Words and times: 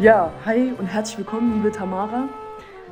Ja, 0.00 0.32
hi 0.46 0.72
und 0.78 0.86
herzlich 0.86 1.18
willkommen, 1.18 1.56
liebe 1.56 1.72
Tamara. 1.72 2.30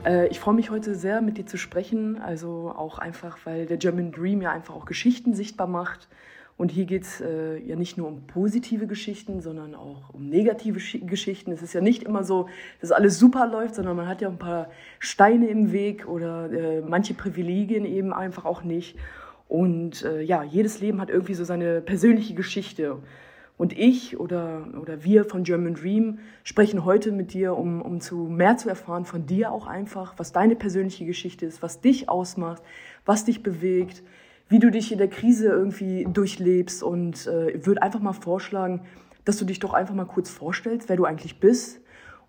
Äh, 0.05 0.29
ich 0.29 0.39
freue 0.39 0.53
mich 0.53 0.69
heute 0.69 0.95
sehr, 0.95 1.23
mit 1.23 1.39
dir 1.39 1.47
zu 1.47 1.57
sprechen. 1.57 2.21
Also 2.21 2.71
auch 2.77 2.99
einfach, 2.99 3.39
weil 3.45 3.65
der 3.65 3.79
German 3.79 4.13
Dream 4.13 4.43
ja 4.43 4.53
einfach 4.53 4.75
auch 4.75 4.85
Geschichten 4.85 5.33
sichtbar 5.33 5.69
macht. 5.69 6.07
Und 6.59 6.71
hier 6.71 6.85
geht 6.85 7.05
es 7.05 7.23
äh, 7.23 7.57
ja 7.61 7.77
nicht 7.77 7.97
nur 7.97 8.09
um 8.09 8.27
positive 8.27 8.87
Geschichten, 8.87 9.41
sondern 9.41 9.75
auch 9.75 10.13
um 10.13 10.29
negative 10.29 10.81
Sch 10.81 10.99
Geschichten. 11.07 11.51
Es 11.51 11.63
ist 11.63 11.73
ja 11.73 11.81
nicht 11.81 12.03
immer 12.03 12.25
so, 12.25 12.51
dass 12.83 12.93
alles 12.93 13.19
super 13.19 13.47
läuft, 13.47 13.77
sondern 13.77 13.97
man 13.97 14.07
hat 14.07 14.21
ja 14.21 14.29
ein 14.29 14.39
paar 14.39 14.69
Steine 14.99 15.49
im 15.49 15.73
Weg 15.73 16.07
oder 16.07 16.53
äh, 16.53 16.83
manche 16.83 17.15
Privilegien 17.15 17.87
eben 17.87 18.13
einfach 18.13 18.45
auch 18.45 18.65
nicht. 18.65 18.99
Und 19.49 20.05
äh, 20.05 20.21
ja, 20.21 20.43
jedes 20.43 20.83
Leben 20.83 21.01
hat 21.01 21.09
irgendwie 21.09 21.33
so 21.33 21.45
seine 21.45 21.81
persönliche 21.81 22.35
Geschichte. 22.35 22.99
Und 23.59 23.77
ich 23.77 24.19
oder, 24.19 24.69
oder 24.81 25.05
wir 25.05 25.25
von 25.25 25.43
German 25.43 25.75
Dream 25.75 26.21
sprechen 26.45 26.85
heute 26.85 27.13
mit 27.13 27.35
dir, 27.35 27.57
um, 27.57 27.83
um 27.83 28.01
zu 28.01 28.17
mehr 28.17 28.57
zu 28.57 28.69
erfahren 28.69 29.05
von 29.05 29.27
dir 29.27 29.53
auch 29.53 29.67
einfach, 29.67 30.15
was 30.17 30.33
deine 30.33 30.57
persönliche 30.57 31.05
Geschichte 31.05 31.45
ist, 31.45 31.61
was 31.61 31.81
dich 31.81 32.09
ausmacht, 32.09 32.63
was 33.05 33.25
dich 33.25 33.43
bewegt, 33.43 34.03
wie 34.49 34.61
du 34.61 34.71
dich 34.71 34.93
in 34.93 34.99
der 34.99 35.09
Krise 35.09 35.49
irgendwie 35.49 36.07
durchlebst. 36.11 36.83
Und 36.85 37.27
äh, 37.27 37.67
würde 37.67 37.83
einfach 37.83 38.01
mal 38.01 38.13
vorschlagen, 38.13 38.83
dass 39.25 39.37
du 39.37 39.45
dich 39.45 39.59
doch 39.59 39.75
einfach 39.75 39.95
mal 39.95 40.07
kurz 40.07 40.31
vorstellst, 40.31 40.89
wer 40.89 40.97
du 40.97 41.05
eigentlich 41.05 41.41
bist 41.41 41.81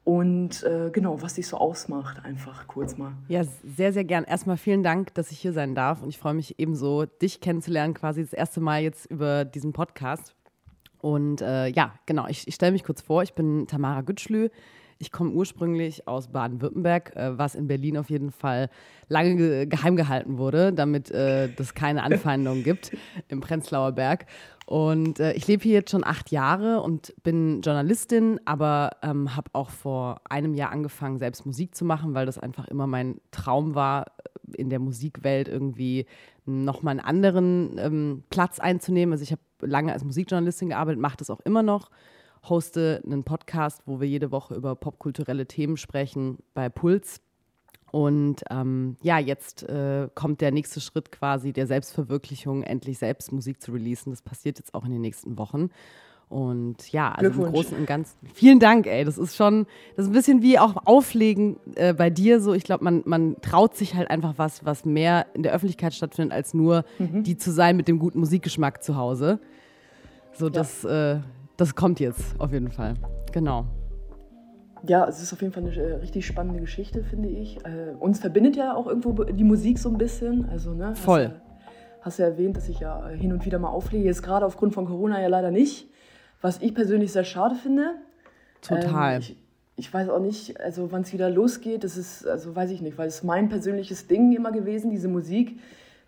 und 0.03 0.63
äh, 0.63 0.89
genau, 0.91 1.21
was 1.21 1.35
dich 1.35 1.47
so 1.47 1.57
ausmacht, 1.57 2.25
einfach 2.25 2.67
kurz 2.67 2.97
mal. 2.97 3.11
Ja, 3.27 3.43
sehr, 3.43 3.93
sehr 3.93 4.03
gern. 4.03 4.23
Erstmal 4.23 4.57
vielen 4.57 4.81
Dank, 4.81 5.13
dass 5.13 5.31
ich 5.31 5.39
hier 5.39 5.53
sein 5.53 5.75
darf 5.75 6.01
und 6.01 6.09
ich 6.09 6.17
freue 6.17 6.33
mich 6.33 6.59
ebenso, 6.59 7.05
dich 7.05 7.41
kennenzulernen, 7.41 7.93
quasi 7.93 8.21
das 8.21 8.33
erste 8.33 8.59
Mal 8.59 8.81
jetzt 8.81 9.05
über 9.05 9.45
diesen 9.45 9.71
Podcast. 9.71 10.33
Und 10.99 11.41
äh, 11.41 11.67
ja, 11.67 11.93
genau, 12.05 12.27
ich, 12.27 12.47
ich 12.47 12.55
stelle 12.55 12.73
mich 12.73 12.83
kurz 12.83 13.01
vor, 13.01 13.23
ich 13.23 13.33
bin 13.33 13.67
Tamara 13.67 14.01
Gütschlü. 14.01 14.49
Ich 15.01 15.13
komme 15.13 15.31
ursprünglich 15.31 16.09
aus 16.09 16.27
Baden-Württemberg, 16.27 17.15
äh, 17.15 17.37
was 17.37 17.55
in 17.55 17.67
Berlin 17.67 17.97
auf 17.97 18.09
jeden 18.09 18.31
Fall 18.31 18.69
lange 19.07 19.37
ge 19.37 19.65
geheim 19.65 19.95
gehalten 19.95 20.37
wurde, 20.37 20.73
damit 20.73 21.09
äh, 21.09 21.47
es 21.55 21.73
keine 21.73 22.03
Anfeindungen 22.03 22.63
gibt 22.63 22.91
im 23.29 23.39
Prenzlauer 23.39 23.93
Berg. 23.93 24.25
Und 24.65 25.21
äh, 25.21 25.33
ich 25.33 25.47
lebe 25.47 25.63
hier 25.63 25.73
jetzt 25.73 25.91
schon 25.91 26.03
acht 26.03 26.31
Jahre 26.31 26.81
und 26.81 27.13
bin 27.23 27.61
Journalistin, 27.61 28.41
aber 28.43 28.91
ähm, 29.01 29.37
habe 29.37 29.49
auch 29.53 29.69
vor 29.69 30.21
einem 30.29 30.53
Jahr 30.53 30.71
angefangen, 30.71 31.17
selbst 31.17 31.45
Musik 31.45 31.75
zu 31.75 31.85
machen, 31.85 32.13
weil 32.13 32.25
das 32.25 32.37
einfach 32.37 32.67
immer 32.67 32.85
mein 32.85 33.21
Traum 33.31 33.75
war, 33.75 34.05
in 34.57 34.69
der 34.69 34.79
Musikwelt 34.79 35.47
irgendwie 35.47 36.05
nochmal 36.45 36.91
einen 36.91 36.99
anderen 36.99 37.77
ähm, 37.77 38.23
Platz 38.29 38.59
einzunehmen. 38.59 39.13
Also 39.13 39.23
ich 39.23 39.31
habe 39.31 39.41
lange 39.61 39.93
als 39.93 40.03
Musikjournalistin 40.03 40.69
gearbeitet, 40.69 41.01
mache 41.01 41.17
das 41.17 41.29
auch 41.29 41.39
immer 41.41 41.63
noch, 41.63 41.89
hoste 42.47 43.01
einen 43.05 43.23
Podcast, 43.23 43.81
wo 43.85 43.99
wir 43.99 44.07
jede 44.07 44.31
Woche 44.31 44.55
über 44.55 44.75
popkulturelle 44.75 45.45
Themen 45.45 45.77
sprechen 45.77 46.37
bei 46.53 46.69
Puls. 46.69 47.21
Und 47.91 48.43
ähm, 48.51 48.97
ja, 49.01 49.17
jetzt 49.17 49.63
äh, 49.63 50.09
kommt 50.13 50.41
der 50.41 50.51
nächste 50.51 50.79
Schritt 50.79 51.11
quasi 51.11 51.53
der 51.53 51.65
Selbstverwirklichung, 51.65 52.63
endlich 52.63 52.99
selbst 52.99 53.31
Musik 53.31 53.61
zu 53.61 53.71
releasen. 53.71 54.11
Das 54.11 54.21
passiert 54.21 54.59
jetzt 54.59 54.73
auch 54.75 54.85
in 54.85 54.91
den 54.91 55.01
nächsten 55.01 55.37
Wochen. 55.37 55.69
Und 56.29 56.91
ja, 56.91 57.11
also 57.11 57.43
im 57.43 57.51
Großen 57.51 57.75
und 57.75 57.87
Ganzen. 57.87 58.15
Vielen 58.35 58.59
Dank, 58.59 58.85
ey. 58.85 59.03
Das 59.03 59.17
ist 59.17 59.35
schon, 59.35 59.65
das 59.95 60.05
ist 60.05 60.11
ein 60.11 60.13
bisschen 60.13 60.41
wie 60.43 60.59
auch 60.59 60.75
Auflegen 60.85 61.57
äh, 61.73 61.93
bei 61.93 62.11
dir 62.11 62.39
so. 62.39 62.53
Ich 62.53 62.63
glaube, 62.63 62.83
man, 62.83 63.01
man 63.05 63.37
traut 63.41 63.75
sich 63.75 63.95
halt 63.95 64.11
einfach 64.11 64.35
was, 64.37 64.63
was 64.63 64.85
mehr 64.85 65.25
in 65.33 65.41
der 65.41 65.53
Öffentlichkeit 65.53 65.93
stattfindet, 65.95 66.31
als 66.33 66.53
nur 66.53 66.85
mhm. 66.99 67.23
die 67.23 67.35
zu 67.35 67.51
sein 67.51 67.75
mit 67.75 67.87
dem 67.87 67.97
guten 67.97 68.19
Musikgeschmack 68.19 68.83
zu 68.83 68.95
Hause. 68.95 69.39
So, 70.33 70.45
ja. 70.45 70.51
das, 70.51 70.83
äh, 70.83 71.19
das 71.57 71.73
kommt 71.73 71.99
jetzt 71.99 72.39
auf 72.39 72.53
jeden 72.53 72.69
Fall. 72.69 72.93
Genau. 73.31 73.65
Ja, 74.87 75.07
es 75.07 75.21
ist 75.21 75.33
auf 75.33 75.41
jeden 75.41 75.51
Fall 75.51 75.63
eine 75.63 75.75
äh, 75.75 75.95
richtig 75.95 76.27
spannende 76.27 76.61
Geschichte, 76.61 77.03
finde 77.03 77.29
ich. 77.29 77.57
Äh, 77.65 77.95
uns 77.99 78.19
verbindet 78.19 78.55
ja 78.55 78.75
auch 78.75 78.87
irgendwo 78.87 79.23
die 79.23 79.43
Musik 79.43 79.79
so 79.79 79.89
ein 79.89 79.97
bisschen. 79.97 80.47
Also, 80.49 80.73
ne, 80.73 80.95
Voll. 80.95 81.33
Hast, 82.01 82.19
du 82.19 82.23
ja 82.23 82.29
erwähnt, 82.29 82.55
dass 82.55 82.69
ich 82.69 82.79
ja 82.79 83.07
hin 83.07 83.33
und 83.33 83.45
wieder 83.45 83.59
mal 83.59 83.69
auflege. 83.69 84.05
Jetzt 84.05 84.23
gerade 84.23 84.45
aufgrund 84.45 84.73
von 84.73 84.85
Corona 84.85 85.19
ja 85.19 85.27
leider 85.27 85.51
nicht. 85.51 85.89
Was 86.41 86.61
ich 86.61 86.73
persönlich 86.73 87.11
sehr 87.11 87.23
schade 87.23 87.55
finde. 87.55 87.95
Total. 88.61 89.15
Ähm, 89.15 89.19
ich, 89.19 89.37
ich, 89.75 89.93
weiß 89.93 90.09
auch 90.09 90.19
nicht, 90.19 90.59
also 90.59 90.91
wann 90.91 91.01
es 91.01 91.13
wieder 91.13 91.29
losgeht, 91.29 91.83
das 91.83 91.97
ist, 91.97 92.25
also 92.25 92.55
weiß 92.55 92.71
ich 92.71 92.81
nicht, 92.81 92.97
weil 92.97 93.07
es 93.07 93.23
mein 93.23 93.49
persönliches 93.49 94.07
Ding 94.07 94.31
immer 94.33 94.51
gewesen, 94.51 94.91
diese 94.91 95.07
Musik. 95.07 95.59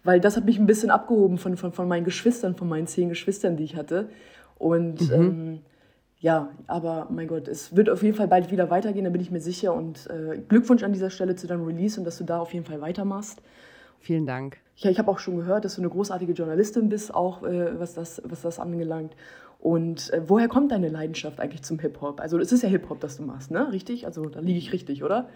Weil 0.04 0.20
das 0.20 0.36
hat 0.36 0.46
mich 0.46 0.58
ein 0.58 0.66
bisschen 0.66 0.90
abgehoben 0.90 1.38
von, 1.38 1.58
von, 1.58 1.74
von 1.74 1.88
meinen 1.88 2.06
Geschwistern, 2.06 2.56
von 2.56 2.68
meinen 2.68 2.88
zehn 2.88 3.10
Geschwistern, 3.10 3.56
die 3.56 3.64
ich 3.64 3.76
hatte. 3.76 4.10
Und 4.58 5.02
mhm. 5.10 5.14
ähm, 5.14 5.60
ja, 6.20 6.50
aber 6.68 7.08
mein 7.10 7.28
Gott, 7.28 7.48
es 7.48 7.76
wird 7.76 7.90
auf 7.90 8.04
jeden 8.04 8.16
Fall 8.16 8.28
bald 8.28 8.52
wieder 8.52 8.70
weitergehen, 8.70 9.06
da 9.06 9.10
bin 9.10 9.22
ich 9.22 9.32
mir 9.32 9.42
sicher. 9.42 9.74
Und 9.74 10.08
äh, 10.08 10.38
Glückwunsch 10.38 10.84
an 10.84 10.94
dieser 10.94 11.10
Stelle 11.10 11.36
zu 11.36 11.48
deinem 11.48 11.66
Release 11.66 12.00
und 12.00 12.06
dass 12.06 12.18
du 12.18 12.24
da 12.24 12.40
auf 12.40 12.54
jeden 12.54 12.66
Fall 12.66 12.82
weitermachst. 12.82 13.42
Vielen 14.02 14.26
Dank. 14.26 14.58
Ja, 14.78 14.90
ich 14.90 14.98
habe 14.98 15.12
auch 15.12 15.20
schon 15.20 15.38
gehört, 15.38 15.64
dass 15.64 15.76
du 15.76 15.82
eine 15.82 15.90
großartige 15.90 16.34
Journalistin 16.34 16.90
bist, 16.90 17.14
auch 17.14 17.44
äh, 17.44 17.80
was, 17.80 17.94
das, 17.94 18.22
was 18.26 18.42
das 18.42 18.60
angelangt. 18.60 19.16
Und 19.60 20.12
äh, 20.12 20.24
woher 20.28 20.48
kommt 20.48 20.72
deine 20.72 20.90
Leidenschaft 20.90 21.40
eigentlich 21.40 21.62
zum 21.62 21.78
Hip-Hop? 21.78 22.20
Also 22.20 22.40
es 22.40 22.52
ist 22.52 22.64
ja 22.64 22.70
Hip-Hop, 22.70 23.00
das 23.00 23.18
du 23.18 23.24
machst, 23.24 23.52
ne? 23.52 23.72
Richtig? 23.72 24.08
Also 24.08 24.26
da 24.26 24.40
liege 24.40 24.58
ich 24.58 24.74
richtig, 24.74 25.04
oder? 25.04 25.30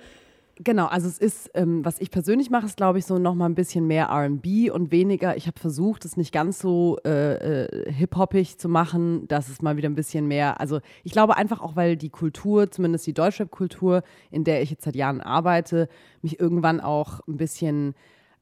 Genau, 0.64 0.86
also 0.86 1.08
es 1.08 1.20
ist, 1.20 1.52
ähm, 1.54 1.84
was 1.84 2.00
ich 2.00 2.12
persönlich 2.12 2.50
mache, 2.50 2.66
ist 2.66 2.78
glaube 2.78 2.98
ich 2.98 3.06
so 3.06 3.20
nochmal 3.20 3.50
ein 3.50 3.56
bisschen 3.56 3.88
mehr 3.88 4.10
RB 4.10 4.72
und 4.72 4.90
weniger, 4.90 5.36
ich 5.36 5.48
habe 5.48 5.60
versucht, 5.60 6.06
es 6.06 6.16
nicht 6.16 6.32
ganz 6.32 6.60
so 6.60 6.98
äh, 7.06 7.66
äh, 7.66 7.92
hip-hoppig 7.92 8.58
zu 8.58 8.70
machen, 8.70 9.28
dass 9.28 9.50
es 9.50 9.62
mal 9.62 9.76
wieder 9.76 9.90
ein 9.90 9.96
bisschen 9.96 10.28
mehr, 10.28 10.62
also 10.62 10.80
ich 11.04 11.12
glaube 11.12 11.36
einfach 11.36 11.60
auch, 11.60 11.76
weil 11.76 11.98
die 11.98 12.10
Kultur, 12.10 12.72
zumindest 12.72 13.06
die 13.06 13.14
Deutschrap-Kultur, 13.14 14.02
in 14.32 14.46
der 14.46 14.62
ich 14.62 14.72
jetzt 14.72 14.86
seit 14.86 14.96
Jahren 14.96 15.20
arbeite, 15.20 15.90
mich 16.22 16.40
irgendwann 16.40 16.80
auch 16.80 17.20
ein 17.28 17.36
bisschen 17.36 17.94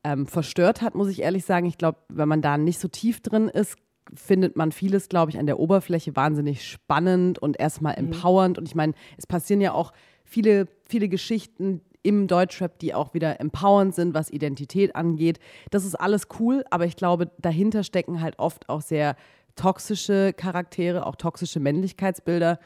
ähm, 0.04 0.28
verstört 0.28 0.82
hat, 0.82 0.96
muss 0.96 1.10
ich 1.10 1.22
ehrlich 1.22 1.46
sagen. 1.46 1.66
Ich 1.66 1.78
glaube, 1.78 2.00
wenn 2.10 2.28
man 2.28 2.42
da 2.42 2.58
nicht 2.58 2.80
so 2.80 2.88
tief 2.88 3.22
drin 3.22 3.48
ist, 3.48 3.78
findet 4.14 4.56
man 4.56 4.72
vieles, 4.72 5.10
glaube 5.10 5.32
ich, 5.32 5.40
an 5.40 5.46
der 5.46 5.60
Oberfläche 5.60 6.16
wahnsinnig 6.16 6.68
spannend 6.68 7.40
und 7.40 7.60
erstmal 7.60 7.94
mhm. 7.94 8.12
empowernd. 8.12 8.58
Und 8.58 8.68
ich 8.68 8.76
meine, 8.76 8.94
es 9.18 9.28
passieren 9.28 9.62
ja 9.62 9.74
auch 9.74 9.94
viele, 10.26 10.68
viele 10.88 11.08
Geschichten 11.08 11.82
im 12.04 12.28
Deutschrap, 12.28 12.80
die 12.80 12.94
auch 12.94 13.14
wieder 13.14 13.40
empowernd 13.40 13.96
sind, 13.96 14.14
was 14.14 14.30
Identität 14.30 14.96
angeht. 14.96 15.40
Das 15.72 15.86
ist 15.86 15.96
alles 15.96 16.28
cool, 16.40 16.66
aber 16.70 16.86
ich 16.86 16.98
glaube, 16.98 17.32
dahinter 17.40 17.84
stecken 17.84 18.22
halt 18.22 18.40
oft 18.40 18.68
auch 18.68 18.82
sehr 18.82 19.16
toxische 19.56 20.34
Charaktere, 20.34 21.06
auch 21.06 21.16
toxische 21.16 21.62
Männlichkeitsbilder. 21.62 22.60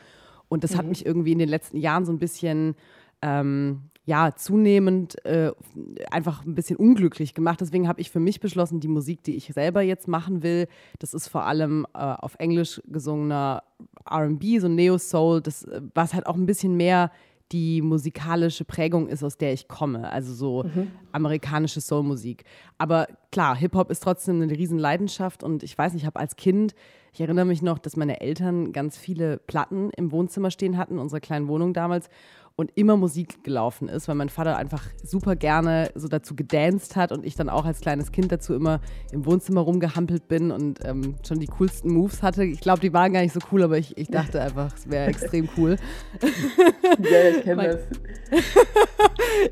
Und 0.49 0.63
das 0.63 0.73
mhm. 0.73 0.77
hat 0.77 0.85
mich 0.87 1.05
irgendwie 1.05 1.33
in 1.33 1.39
den 1.39 1.49
letzten 1.49 1.77
Jahren 1.77 2.05
so 2.05 2.11
ein 2.11 2.19
bisschen 2.19 2.75
ähm, 3.21 3.89
ja, 4.07 4.33
zunehmend 4.33 5.23
äh, 5.25 5.51
einfach 6.09 6.45
ein 6.45 6.55
bisschen 6.55 6.77
unglücklich 6.77 7.33
gemacht. 7.33 7.59
Deswegen 7.59 7.89
habe 7.89 7.99
ich 7.99 8.09
für 8.09 8.21
mich 8.21 8.39
beschlossen, 8.39 8.79
die 8.79 8.87
Musik, 8.87 9.21
die 9.23 9.35
ich 9.35 9.47
selber 9.47 9.81
jetzt 9.81 10.07
machen 10.07 10.43
will, 10.43 10.69
das 10.99 11.13
ist 11.13 11.27
vor 11.27 11.43
allem 11.43 11.85
äh, 11.93 11.97
auf 11.97 12.35
Englisch 12.39 12.81
gesungener 12.85 13.63
RB, 14.09 14.59
so 14.59 14.69
Neo-Soul, 14.69 15.43
äh, 15.45 15.81
was 15.93 16.13
halt 16.13 16.25
auch 16.25 16.35
ein 16.35 16.45
bisschen 16.45 16.77
mehr 16.77 17.11
die 17.51 17.81
musikalische 17.81 18.63
Prägung 18.63 19.09
ist, 19.09 19.23
aus 19.23 19.37
der 19.37 19.51
ich 19.51 19.67
komme. 19.67 20.09
Also 20.09 20.33
so 20.33 20.63
mhm. 20.63 20.89
amerikanische 21.11 21.81
Soulmusik. 21.81 22.45
Aber 22.77 23.07
klar, 23.33 23.57
Hip-Hop 23.57 23.91
ist 23.91 24.03
trotzdem 24.03 24.41
eine 24.41 24.53
Riesenleidenschaft 24.53 25.43
und 25.43 25.63
ich 25.63 25.77
weiß 25.77 25.91
nicht, 25.91 26.03
ich 26.03 26.07
habe 26.07 26.19
als 26.19 26.37
Kind, 26.37 26.75
ich 27.11 27.19
erinnere 27.19 27.45
mich 27.45 27.61
noch, 27.61 27.77
dass 27.77 27.97
meine 27.97 28.21
Eltern 28.21 28.71
ganz 28.71 28.97
viele 28.97 29.37
Platten 29.37 29.89
im 29.97 30.13
Wohnzimmer 30.13 30.49
stehen 30.49 30.77
hatten, 30.77 30.97
unserer 30.97 31.19
kleinen 31.19 31.49
Wohnung 31.49 31.73
damals 31.73 32.09
und 32.57 32.71
immer 32.73 32.97
Musik 32.97 33.43
gelaufen 33.43 33.87
ist, 33.87 34.07
weil 34.07 34.15
mein 34.15 34.29
Vater 34.29 34.57
einfach 34.57 34.83
super 35.03 35.35
gerne 35.35 35.91
so 35.93 36.07
dazu 36.07 36.35
gedanced 36.35 36.95
hat 36.95 37.11
und 37.11 37.23
ich 37.23 37.35
dann 37.35 37.49
auch 37.49 37.65
als 37.65 37.81
kleines 37.81 38.11
Kind 38.11 38.31
dazu 38.31 38.55
immer 38.55 38.81
im 39.11 39.27
Wohnzimmer 39.27 39.61
rumgehampelt 39.61 40.27
bin 40.27 40.49
und 40.49 40.79
ähm, 40.83 41.15
schon 41.25 41.39
die 41.39 41.45
coolsten 41.45 41.93
Moves 41.93 42.23
hatte. 42.23 42.43
Ich 42.43 42.59
glaube, 42.59 42.79
die 42.79 42.91
waren 42.93 43.13
gar 43.13 43.21
nicht 43.21 43.33
so 43.33 43.39
cool, 43.51 43.61
aber 43.61 43.77
ich, 43.77 43.95
ich 43.95 44.07
dachte 44.07 44.41
einfach, 44.41 44.75
es 44.75 44.89
wäre 44.89 45.05
extrem 45.07 45.47
cool. 45.55 45.77
Ja, 46.99 47.29
ich 47.29 47.43
kenne 47.43 47.63
das. 47.67 47.81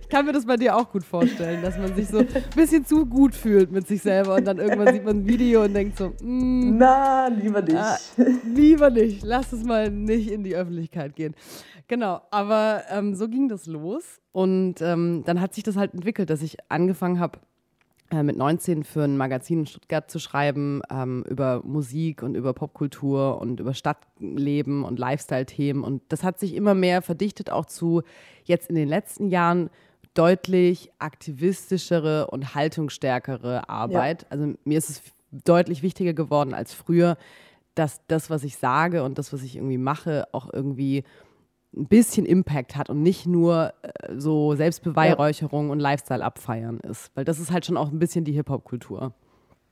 ich 0.02 0.10
kann 0.10 0.26
mir 0.26 0.34
das 0.34 0.46
bei 0.46 0.58
dir 0.58 0.76
auch 0.76 0.92
gut 0.92 1.04
vorstellen, 1.04 1.62
dass 1.62 1.78
man 1.78 1.94
sich 1.96 2.08
so 2.08 2.20
ein 2.20 2.28
bisschen 2.56 2.86
zu 2.86 3.06
gut 3.06 3.36
fühlt 3.36 3.72
mit 3.72 3.88
sich 3.88 4.02
selber 4.02 4.36
und 4.36 4.46
dann 4.46 4.58
irgendwann 4.58 4.94
sieht 4.94 5.06
man 5.06 5.18
ein 5.18 5.28
Video 5.28 5.64
und 5.64 5.74
denkt 5.74 5.98
so, 5.98 6.10
mm, 6.22 6.78
na, 6.78 7.28
lieber 7.28 7.62
nicht. 7.62 7.78
Ah, 7.78 7.98
lieber 8.44 8.90
nicht, 8.90 9.24
lass 9.24 9.54
es 9.54 9.64
mal 9.64 9.92
nicht 9.92 10.32
in 10.32 10.44
die 10.44 10.56
Öffentlichkeit 10.56 11.16
gehen. 11.16 11.36
Genau, 11.88 12.22
aber 12.32 12.84
ähm, 12.90 13.14
so 13.14 13.28
ging 13.28 13.48
das 13.48 13.66
los. 13.68 14.20
Und 14.32 14.82
ähm, 14.82 15.24
dann 15.26 15.40
hat 15.40 15.54
sich 15.54 15.64
das 15.64 15.76
halt 15.76 15.94
entwickelt, 15.94 16.30
dass 16.30 16.42
ich 16.42 16.58
angefangen 16.70 17.20
habe, 17.20 17.40
äh, 18.12 18.22
mit 18.22 18.38
19 18.38 18.84
für 18.84 19.04
ein 19.04 19.18
Magazin 19.18 19.60
in 19.60 19.66
Stuttgart 19.66 20.10
zu 20.10 20.20
schreiben 20.20 20.82
ähm, 20.92 21.24
über 21.28 21.62
Musik 21.64 22.22
und 22.22 22.36
über 22.36 22.54
Popkultur 22.54 23.40
und 23.42 23.60
über 23.60 23.74
Stadtleben 23.74 24.84
und 24.84 25.00
Lifestyle-Themen. 25.00 25.84
Und 25.84 26.04
das 26.10 26.24
hat 26.24 26.40
sich 26.40 26.54
immer 26.54 26.76
mehr 26.76 27.02
verdichtet, 27.02 27.50
auch 27.50 27.66
zu 27.66 28.04
jetzt 28.44 28.70
in 28.70 28.76
den 28.76 28.88
letzten 28.88 29.30
Jahren 29.30 29.70
deutlich 30.14 30.92
aktivistischere 31.00 32.28
und 32.28 32.54
haltungsstärkere 32.54 33.70
Arbeit. 33.70 34.24
Ja. 34.24 34.28
Also 34.30 34.54
mir 34.64 34.78
ist 34.78 34.90
es 34.90 35.02
deutlich 35.32 35.82
wichtiger 35.82 36.14
geworden 36.14 36.54
als 36.54 36.74
früher, 36.74 37.18
dass 37.74 38.02
das, 38.08 38.30
was 38.30 38.44
ich 38.44 38.58
sage 38.58 39.04
und 39.04 39.18
das, 39.18 39.34
was 39.34 39.44
ich 39.44 39.56
irgendwie 39.56 39.78
mache, 39.78 40.28
auch 40.32 40.52
irgendwie 40.54 41.04
ein 41.76 41.88
bisschen 41.88 42.26
Impact 42.26 42.76
hat 42.76 42.90
und 42.90 43.02
nicht 43.02 43.26
nur 43.26 43.74
äh, 43.82 44.14
so 44.18 44.56
Selbstbeweihräucherung 44.56 45.68
ja. 45.68 45.72
und 45.72 45.80
Lifestyle 45.80 46.24
abfeiern 46.24 46.80
ist. 46.80 47.12
Weil 47.16 47.26
das 47.26 47.40
ist 47.40 47.52
halt 47.52 47.66
schon 47.66 47.78
auch 47.78 47.92
ein 47.92 48.00
bisschen 48.00 48.26
die 48.26 48.32
Hip-Hop-Kultur. 48.32 49.14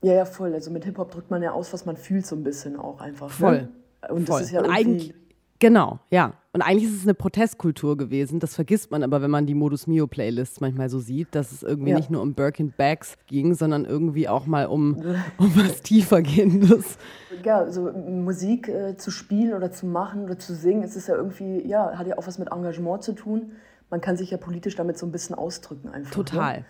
Ja, 0.02 0.14
ja, 0.14 0.26
voll. 0.26 0.54
Also 0.54 0.70
mit 0.70 0.84
Hip-Hop 0.84 1.12
drückt 1.12 1.32
man 1.32 1.42
ja 1.42 1.52
aus, 1.52 1.72
was 1.72 1.86
man 1.86 1.96
fühlt, 1.96 2.26
so 2.26 2.36
ein 2.36 2.44
bisschen 2.44 2.78
auch 2.78 3.00
einfach. 3.00 3.28
Ne? 3.28 3.34
Voll. 3.34 3.62
Ne? 3.62 3.70
Und 4.10 4.28
das 4.28 4.42
ist 4.42 4.52
ja 4.52 4.64
irgendwie 4.64 5.14
Genau, 5.64 6.00
ja. 6.10 6.34
Und 6.52 6.62
eigentlich 6.62 6.84
ist 6.84 6.98
es 6.98 7.04
eine 7.04 7.14
Protestkultur 7.14 7.96
gewesen. 7.96 8.42
Das 8.42 8.54
vergisst 8.54 8.92
man 8.92 9.02
aber, 9.02 9.22
wenn 9.22 9.32
man 9.32 9.46
die 9.46 9.54
Modus 9.54 9.88
Mio 9.88 10.08
Playlists 10.08 10.60
manchmal 10.60 10.90
so 10.90 11.00
sieht, 11.00 11.34
dass 11.36 11.54
es 11.54 11.64
irgendwie 11.64 11.92
ja. 11.92 11.96
nicht 11.96 12.10
nur 12.10 12.22
um 12.22 12.34
Birkin 12.34 12.74
Bags 12.76 13.16
ging, 13.28 13.54
sondern 13.54 13.86
irgendwie 13.86 14.28
auch 14.28 14.46
mal 14.46 14.66
um, 14.66 14.98
um 15.38 15.56
was 15.56 15.82
tiefergehendes. 15.82 16.98
Ja, 17.46 17.72
so 17.72 17.94
Musik 17.94 18.68
äh, 18.68 18.98
zu 18.98 19.10
spielen 19.10 19.54
oder 19.54 19.72
zu 19.72 19.86
machen 19.86 20.26
oder 20.26 20.38
zu 20.38 20.54
singen, 20.54 20.84
es 20.84 20.98
ist 20.98 21.08
ja 21.08 21.16
irgendwie, 21.16 21.66
ja, 21.66 21.98
hat 21.98 22.08
ja 22.08 22.18
auch 22.18 22.28
was 22.28 22.40
mit 22.40 22.52
Engagement 22.52 23.02
zu 23.02 23.14
tun. 23.14 23.54
Man 23.90 24.02
kann 24.02 24.18
sich 24.18 24.32
ja 24.32 24.38
politisch 24.38 24.76
damit 24.76 24.98
so 24.98 25.06
ein 25.06 25.14
bisschen 25.14 25.38
ausdrücken 25.38 25.88
einfach. 25.88 26.18
Ne? 26.18 26.26
Total. 26.26 26.58
Ne? 26.58 26.66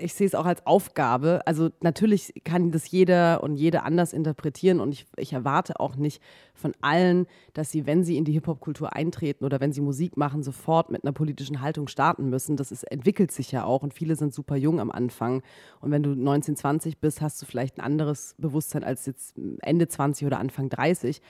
Ich 0.00 0.14
sehe 0.14 0.26
es 0.26 0.34
auch 0.34 0.46
als 0.46 0.66
Aufgabe. 0.66 1.40
Also 1.46 1.70
natürlich 1.80 2.32
kann 2.44 2.70
das 2.70 2.90
jeder 2.90 3.42
und 3.42 3.56
jede 3.56 3.82
anders 3.82 4.12
interpretieren 4.12 4.80
und 4.80 4.92
ich, 4.92 5.06
ich 5.16 5.32
erwarte 5.32 5.80
auch 5.80 5.96
nicht 5.96 6.22
von 6.54 6.72
allen, 6.80 7.26
dass 7.52 7.70
sie, 7.70 7.86
wenn 7.86 8.04
sie 8.04 8.16
in 8.16 8.24
die 8.24 8.32
Hip-Hop-Kultur 8.32 8.94
eintreten 8.94 9.44
oder 9.44 9.60
wenn 9.60 9.72
sie 9.72 9.80
Musik 9.80 10.16
machen, 10.16 10.42
sofort 10.42 10.90
mit 10.90 11.04
einer 11.04 11.12
politischen 11.12 11.60
Haltung 11.60 11.88
starten 11.88 12.30
müssen. 12.30 12.56
Das 12.56 12.72
ist, 12.72 12.84
entwickelt 12.84 13.32
sich 13.32 13.52
ja 13.52 13.64
auch 13.64 13.82
und 13.82 13.94
viele 13.94 14.16
sind 14.16 14.32
super 14.32 14.56
jung 14.56 14.80
am 14.80 14.90
Anfang. 14.90 15.42
Und 15.80 15.90
wenn 15.90 16.02
du 16.02 16.10
19, 16.10 16.56
20 16.56 16.98
bist, 16.98 17.20
hast 17.20 17.40
du 17.42 17.46
vielleicht 17.46 17.78
ein 17.78 17.82
anderes 17.82 18.34
Bewusstsein 18.38 18.84
als 18.84 19.06
jetzt 19.06 19.34
Ende 19.60 19.88
20 19.88 20.26
oder 20.26 20.38
Anfang 20.38 20.68
30. 20.68 21.20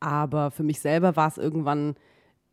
Aber 0.00 0.50
für 0.50 0.62
mich 0.62 0.80
selber 0.80 1.16
war 1.16 1.28
es 1.28 1.38
irgendwann 1.38 1.94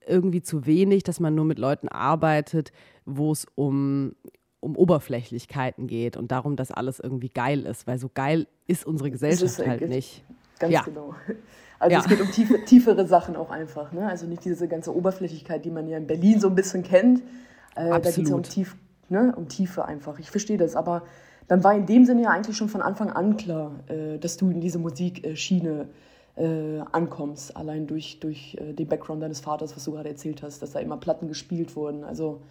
irgendwie 0.08 0.42
zu 0.42 0.66
wenig, 0.66 1.04
dass 1.04 1.20
man 1.20 1.36
nur 1.36 1.46
mit 1.46 1.60
Leuten 1.60 1.88
arbeitet, 1.88 2.72
wo 3.06 3.32
es 3.32 3.46
um 3.56 4.16
um 4.62 4.76
Oberflächlichkeiten 4.78 5.88
geht 5.88 6.16
und 6.16 6.32
darum, 6.32 6.56
dass 6.56 6.72
alles 6.72 7.00
irgendwie 7.00 7.30
geil 7.30 7.66
ist, 7.66 7.88
weil 7.88 7.98
so 7.98 8.10
geil 8.14 8.48
ist 8.68 8.86
unsere 8.86 9.12
Gesellschaft 9.12 9.60
ist, 9.60 9.68
halt 9.68 9.90
nicht. 9.90 10.24
Ganz 10.60 10.74
ja. 10.74 10.84
genau. 10.84 11.16
Also 11.80 11.96
ja. 11.96 12.00
es 12.02 12.08
geht 12.08 12.22
um 12.22 12.32
tiefe, 12.32 12.64
tiefere 12.64 13.08
Sachen 13.08 13.36
auch 13.36 13.50
einfach. 13.50 13.92
Ne? 13.92 14.08
Also 14.08 14.28
nicht 14.28 14.46
diese 14.46 14.68
ganze 14.68 14.96
Oberflächlichkeit, 14.96 15.66
die 15.66 15.72
man 15.72 15.88
ja 15.88 15.98
in 15.98 16.06
Berlin 16.06 16.40
so 16.40 16.48
ein 16.48 16.54
bisschen 16.54 16.84
kennt. 16.84 17.22
Äh, 17.76 17.90
da 17.90 17.98
geht 17.98 18.20
es 18.20 18.30
ja 18.30 18.36
um, 18.36 18.44
tief, 18.44 18.76
ne? 19.10 19.34
um 19.36 19.48
Tiefe 19.48 19.84
einfach. 19.86 20.20
Ich 20.20 20.30
verstehe 20.30 20.58
das. 20.58 20.76
Aber 20.76 21.02
dann 21.48 21.64
war 21.64 21.74
in 21.74 21.88
dem 21.88 22.06
Sinne 22.06 22.22
ja 22.22 22.30
eigentlich 22.30 22.56
schon 22.56 22.70
von 22.70 22.84
Anfang 22.84 23.10
an 23.10 23.36
klar, 23.36 23.72
äh, 23.88 24.20
dass 24.20 24.38
du 24.38 24.52
in 24.52 24.62
diese 24.62 24.78
Musikschiene 24.78 25.88
äh, 26.36 26.80
ankommst. 26.92 27.58
Allein 27.58 27.88
durch, 27.88 28.20
durch 28.20 28.56
äh, 28.62 28.74
den 28.74 28.88
Background 28.88 29.24
deines 29.24 29.40
Vaters, 29.40 29.76
was 29.76 29.84
du 29.84 29.94
gerade 29.94 30.10
erzählt 30.10 30.44
hast, 30.44 30.62
dass 30.62 30.74
da 30.74 30.80
immer 30.80 30.98
Platten 30.98 31.28
gespielt 31.28 31.76
wurden. 31.76 32.04
Also 32.04 32.42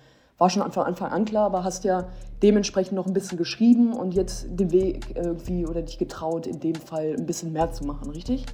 war 0.40 0.48
schon 0.48 0.72
von 0.72 0.84
Anfang 0.84 1.12
an 1.12 1.26
klar, 1.26 1.46
aber 1.46 1.64
hast 1.64 1.84
ja 1.84 2.08
dementsprechend 2.42 2.94
noch 2.94 3.06
ein 3.06 3.12
bisschen 3.12 3.36
geschrieben 3.36 3.92
und 3.92 4.14
jetzt 4.14 4.46
den 4.48 4.72
Weg 4.72 5.14
irgendwie 5.14 5.66
oder 5.66 5.82
dich 5.82 5.98
getraut, 5.98 6.46
in 6.46 6.58
dem 6.58 6.74
Fall 6.74 7.14
ein 7.16 7.26
bisschen 7.26 7.52
mehr 7.52 7.70
zu 7.72 7.84
machen, 7.84 8.10
richtig? 8.10 8.46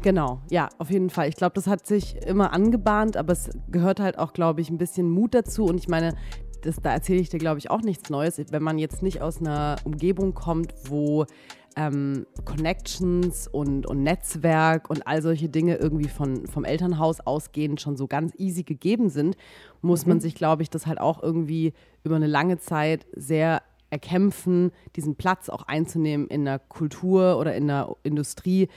Genau, 0.00 0.38
ja, 0.48 0.68
auf 0.78 0.90
jeden 0.90 1.10
Fall. 1.10 1.28
Ich 1.28 1.34
glaube, 1.34 1.54
das 1.54 1.66
hat 1.66 1.86
sich 1.86 2.16
immer 2.24 2.52
angebahnt, 2.52 3.16
aber 3.16 3.32
es 3.32 3.50
gehört 3.70 3.98
halt 3.98 4.16
auch, 4.16 4.32
glaube 4.32 4.60
ich, 4.60 4.70
ein 4.70 4.78
bisschen 4.78 5.10
Mut 5.10 5.34
dazu. 5.34 5.64
Und 5.64 5.76
ich 5.76 5.88
meine, 5.88 6.14
das, 6.62 6.76
da 6.76 6.92
erzähle 6.92 7.20
ich 7.20 7.30
dir, 7.30 7.38
glaube 7.38 7.58
ich, 7.58 7.68
auch 7.68 7.82
nichts 7.82 8.10
Neues. 8.10 8.40
Wenn 8.50 8.62
man 8.62 8.78
jetzt 8.78 9.02
nicht 9.02 9.20
aus 9.20 9.40
einer 9.40 9.76
Umgebung 9.84 10.34
kommt, 10.34 10.72
wo 10.88 11.26
ähm, 11.76 12.26
Connections 12.44 13.48
und, 13.48 13.86
und 13.86 14.02
Netzwerk 14.02 14.90
und 14.90 15.06
all 15.06 15.22
solche 15.22 15.48
Dinge 15.48 15.76
irgendwie 15.76 16.08
von, 16.08 16.46
vom 16.46 16.64
Elternhaus 16.64 17.20
ausgehend 17.20 17.80
schon 17.80 17.96
so 17.96 18.06
ganz 18.06 18.32
easy 18.38 18.62
gegeben 18.62 19.08
sind, 19.08 19.36
muss 19.82 20.04
mhm. 20.04 20.10
man 20.10 20.20
sich, 20.20 20.34
glaube 20.34 20.62
ich, 20.62 20.70
das 20.70 20.86
halt 20.86 21.00
auch 21.00 21.22
irgendwie 21.22 21.72
über 22.02 22.16
eine 22.16 22.26
lange 22.26 22.58
Zeit 22.58 23.06
sehr 23.14 23.62
erkämpfen, 23.90 24.72
diesen 24.96 25.16
Platz 25.16 25.48
auch 25.48 25.62
einzunehmen 25.62 26.26
in 26.28 26.44
der 26.44 26.58
Kultur 26.58 27.38
oder 27.38 27.54
in 27.54 27.68
der 27.68 27.94
Industrie, 28.02 28.68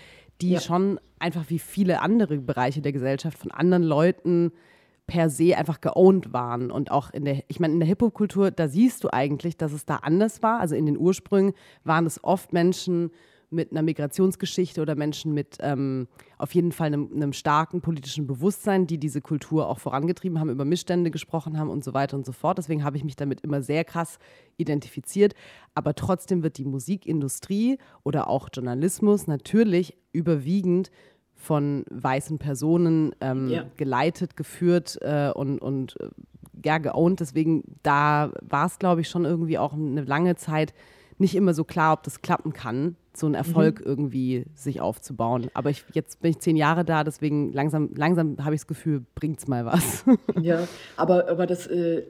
die 0.41 0.51
ja. 0.51 0.59
schon 0.59 0.99
einfach 1.19 1.45
wie 1.49 1.59
viele 1.59 2.01
andere 2.01 2.37
Bereiche 2.37 2.81
der 2.81 2.91
Gesellschaft 2.91 3.37
von 3.37 3.51
anderen 3.51 3.83
Leuten 3.83 4.51
per 5.07 5.29
se 5.29 5.57
einfach 5.57 5.81
geowned 5.81 6.33
waren. 6.33 6.69
Und 6.69 6.91
auch 6.91 7.09
in 7.11 7.25
der, 7.25 7.43
ich 7.47 7.59
meine, 7.59 7.73
in 7.73 7.79
der 7.79 7.87
Hip-Hop-Kultur, 7.87 8.51
da 8.51 8.67
siehst 8.67 9.03
du 9.03 9.11
eigentlich, 9.11 9.57
dass 9.57 9.71
es 9.71 9.85
da 9.85 9.97
anders 9.97 10.43
war. 10.43 10.59
Also 10.59 10.75
in 10.75 10.85
den 10.85 10.97
Ursprüngen 10.97 11.53
waren 11.83 12.05
es 12.05 12.23
oft 12.23 12.53
Menschen 12.53 13.11
mit 13.49 13.71
einer 13.71 13.81
Migrationsgeschichte 13.81 14.81
oder 14.81 14.95
Menschen 14.95 15.33
mit 15.33 15.57
ähm, 15.61 16.07
auf 16.37 16.53
jeden 16.53 16.73
Fall 16.73 16.87
einem, 16.87 17.09
einem, 17.13 17.31
starken 17.31 17.79
politischen 17.79 18.27
Bewusstsein, 18.27 18.87
die 18.87 18.97
diese 18.97 19.21
Kultur 19.21 19.69
auch 19.69 19.79
vorangetrieben 19.79 20.37
haben, 20.39 20.49
über 20.49 20.65
Missstände 20.65 21.11
gesprochen 21.11 21.57
haben 21.57 21.69
und 21.69 21.83
so 21.83 21.93
weiter 21.93 22.17
und 22.17 22.25
so 22.25 22.33
fort. 22.33 22.57
Deswegen 22.57 22.83
habe 22.83 22.97
ich 22.97 23.05
mich 23.05 23.15
damit 23.15 23.41
immer 23.41 23.61
sehr 23.61 23.85
krass 23.85 24.19
identifiziert. 24.57 25.33
Aber 25.73 25.95
trotzdem 25.95 26.43
wird 26.43 26.57
die 26.57 26.65
Musikindustrie 26.65 27.77
oder 28.03 28.29
auch 28.29 28.49
Journalismus 28.53 29.27
natürlich 29.27 29.97
überwiegend 30.11 30.91
von 31.37 31.85
weißen 31.89 32.39
Personen 32.39 33.15
ähm, 33.21 33.49
ja. 33.49 33.65
geleitet, 33.77 34.35
geführt 34.35 34.97
äh, 35.01 35.31
und, 35.31 35.59
und 35.59 35.95
äh, 36.01 36.09
ja, 36.65 36.79
geowned. 36.79 37.19
Deswegen, 37.19 37.63
da 37.83 38.31
war 38.41 38.65
es, 38.65 38.79
glaube 38.79 39.01
ich, 39.01 39.09
schon 39.09 39.23
irgendwie 39.23 39.57
auch 39.57 39.73
eine 39.73 40.01
lange 40.01 40.35
Zeit 40.35 40.73
nicht 41.19 41.35
immer 41.35 41.53
so 41.53 41.63
klar, 41.63 41.93
ob 41.93 42.03
das 42.03 42.21
klappen 42.21 42.53
kann, 42.53 42.95
so 43.15 43.25
einen 43.25 43.33
Erfolg 43.33 43.79
mhm. 43.79 43.85
irgendwie 43.87 44.45
sich 44.53 44.81
aufzubauen. 44.81 45.49
Aber 45.55 45.71
ich, 45.71 45.83
jetzt 45.93 46.21
bin 46.21 46.31
ich 46.31 46.39
zehn 46.39 46.55
Jahre 46.55 46.85
da, 46.85 47.03
deswegen 47.03 47.51
langsam, 47.53 47.89
langsam 47.95 48.37
habe 48.43 48.53
ich 48.53 48.61
das 48.61 48.67
Gefühl, 48.67 49.03
bringt 49.15 49.39
es 49.39 49.47
mal 49.47 49.65
was. 49.65 50.05
ja, 50.41 50.67
aber, 50.95 51.27
aber 51.27 51.47
das, 51.47 51.65
äh, 51.67 52.03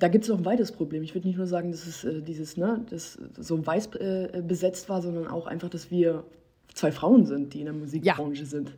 da 0.00 0.08
gibt 0.08 0.24
es 0.24 0.30
noch 0.30 0.38
ein 0.38 0.44
weiteres 0.44 0.72
Problem. 0.72 1.02
Ich 1.04 1.14
würde 1.14 1.28
nicht 1.28 1.36
nur 1.36 1.46
sagen, 1.46 1.70
dass 1.70 1.86
es 1.86 2.02
äh, 2.02 2.22
dieses, 2.22 2.56
ne, 2.56 2.84
das 2.90 3.18
so 3.38 3.64
weiß 3.64 3.94
äh, 3.96 4.42
besetzt 4.44 4.88
war, 4.88 5.00
sondern 5.00 5.28
auch 5.28 5.46
einfach, 5.46 5.68
dass 5.68 5.92
wir 5.92 6.24
zwei 6.74 6.92
Frauen 6.92 7.26
sind, 7.26 7.54
die 7.54 7.60
in 7.60 7.66
der 7.66 7.74
Musikbranche 7.74 8.42
ja. 8.42 8.48
sind. 8.48 8.72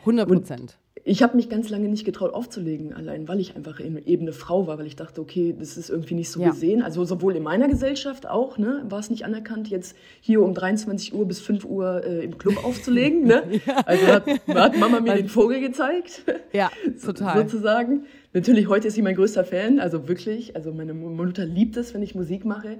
100 0.00 0.28
Prozent. 0.28 0.76
Ich 1.02 1.22
habe 1.22 1.36
mich 1.36 1.48
ganz 1.48 1.70
lange 1.70 1.88
nicht 1.88 2.04
getraut 2.04 2.34
aufzulegen, 2.34 2.92
allein 2.92 3.26
weil 3.26 3.40
ich 3.40 3.56
einfach 3.56 3.80
eben 3.80 3.96
eine 4.04 4.32
Frau 4.32 4.66
war, 4.66 4.78
weil 4.78 4.86
ich 4.86 4.96
dachte, 4.96 5.20
okay, 5.22 5.54
das 5.58 5.78
ist 5.78 5.88
irgendwie 5.88 6.14
nicht 6.14 6.30
so 6.30 6.40
ja. 6.40 6.50
gesehen. 6.50 6.82
Also 6.82 7.04
sowohl 7.04 7.36
in 7.36 7.42
meiner 7.42 7.68
Gesellschaft 7.68 8.28
auch, 8.28 8.58
ne, 8.58 8.84
war 8.86 8.98
es 8.98 9.08
nicht 9.08 9.24
anerkannt, 9.24 9.68
jetzt 9.68 9.96
hier 10.20 10.42
um 10.42 10.52
23 10.52 11.14
Uhr 11.14 11.26
bis 11.26 11.40
5 11.40 11.64
Uhr 11.64 12.04
äh, 12.04 12.22
im 12.24 12.36
Club 12.36 12.62
aufzulegen. 12.64 13.24
Ne? 13.24 13.42
ja. 13.66 13.76
Also 13.86 14.06
hat, 14.08 14.26
hat, 14.48 14.78
Mama 14.78 15.00
mir 15.00 15.14
den 15.14 15.28
Vogel 15.28 15.60
gezeigt. 15.60 16.24
Ja, 16.52 16.70
total. 17.02 17.42
sozusagen. 17.42 18.04
Natürlich, 18.34 18.68
heute 18.68 18.88
ist 18.88 18.94
sie 18.94 19.02
mein 19.02 19.16
größter 19.16 19.44
Fan, 19.44 19.80
also 19.80 20.06
wirklich. 20.06 20.54
Also 20.54 20.72
meine 20.72 20.92
Mutter 20.92 21.46
liebt 21.46 21.78
es, 21.78 21.94
wenn 21.94 22.02
ich 22.02 22.14
Musik 22.14 22.44
mache. 22.44 22.76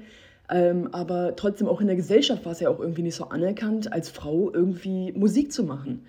Ähm, 0.51 0.89
aber 0.93 1.37
trotzdem 1.37 1.69
auch 1.69 1.81
in 1.81 1.87
der 1.87 1.97
Gesellschaft 1.97 2.45
war 2.45 2.53
es 2.53 2.61
ja 2.61 2.69
auch 2.69 2.81
irgendwie 2.81 3.03
nicht 3.03 3.15
so 3.15 3.29
anerkannt, 3.29 3.93
als 3.93 4.11
Frau 4.11 4.51
irgendwie 4.53 5.13
Musik 5.13 5.53
zu 5.53 5.63
machen. 5.63 6.05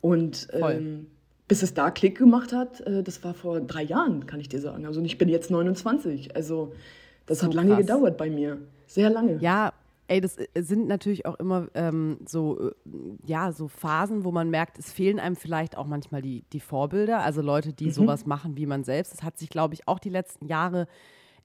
Und 0.00 0.48
ähm, 0.52 1.06
bis 1.46 1.62
es 1.62 1.74
da 1.74 1.90
Klick 1.90 2.18
gemacht 2.18 2.52
hat, 2.52 2.80
äh, 2.80 3.04
das 3.04 3.22
war 3.22 3.34
vor 3.34 3.60
drei 3.60 3.82
Jahren, 3.82 4.26
kann 4.26 4.40
ich 4.40 4.48
dir 4.48 4.60
sagen. 4.60 4.86
Also 4.86 5.00
ich 5.02 5.18
bin 5.18 5.28
jetzt 5.28 5.50
29. 5.50 6.34
Also 6.34 6.72
das 7.26 7.40
so 7.40 7.46
hat 7.46 7.54
lange 7.54 7.70
krass. 7.70 7.78
gedauert 7.78 8.16
bei 8.16 8.28
mir. 8.28 8.58
Sehr 8.88 9.08
lange. 9.08 9.38
Ja, 9.38 9.72
ey, 10.08 10.20
das 10.20 10.36
äh, 10.36 10.46
sind 10.56 10.88
natürlich 10.88 11.24
auch 11.26 11.36
immer 11.36 11.68
ähm, 11.74 12.18
so, 12.26 12.70
äh, 12.70 12.72
ja, 13.24 13.52
so 13.52 13.68
Phasen, 13.68 14.24
wo 14.24 14.32
man 14.32 14.50
merkt, 14.50 14.78
es 14.80 14.92
fehlen 14.92 15.20
einem 15.20 15.36
vielleicht 15.36 15.76
auch 15.76 15.86
manchmal 15.86 16.22
die, 16.22 16.44
die 16.52 16.60
Vorbilder, 16.60 17.22
also 17.22 17.40
Leute, 17.40 17.72
die 17.72 17.86
mhm. 17.86 17.92
sowas 17.92 18.26
machen 18.26 18.56
wie 18.56 18.66
man 18.66 18.82
selbst. 18.82 19.12
Das 19.12 19.22
hat 19.22 19.38
sich, 19.38 19.48
glaube 19.48 19.74
ich, 19.74 19.86
auch 19.86 20.00
die 20.00 20.10
letzten 20.10 20.46
Jahre 20.46 20.88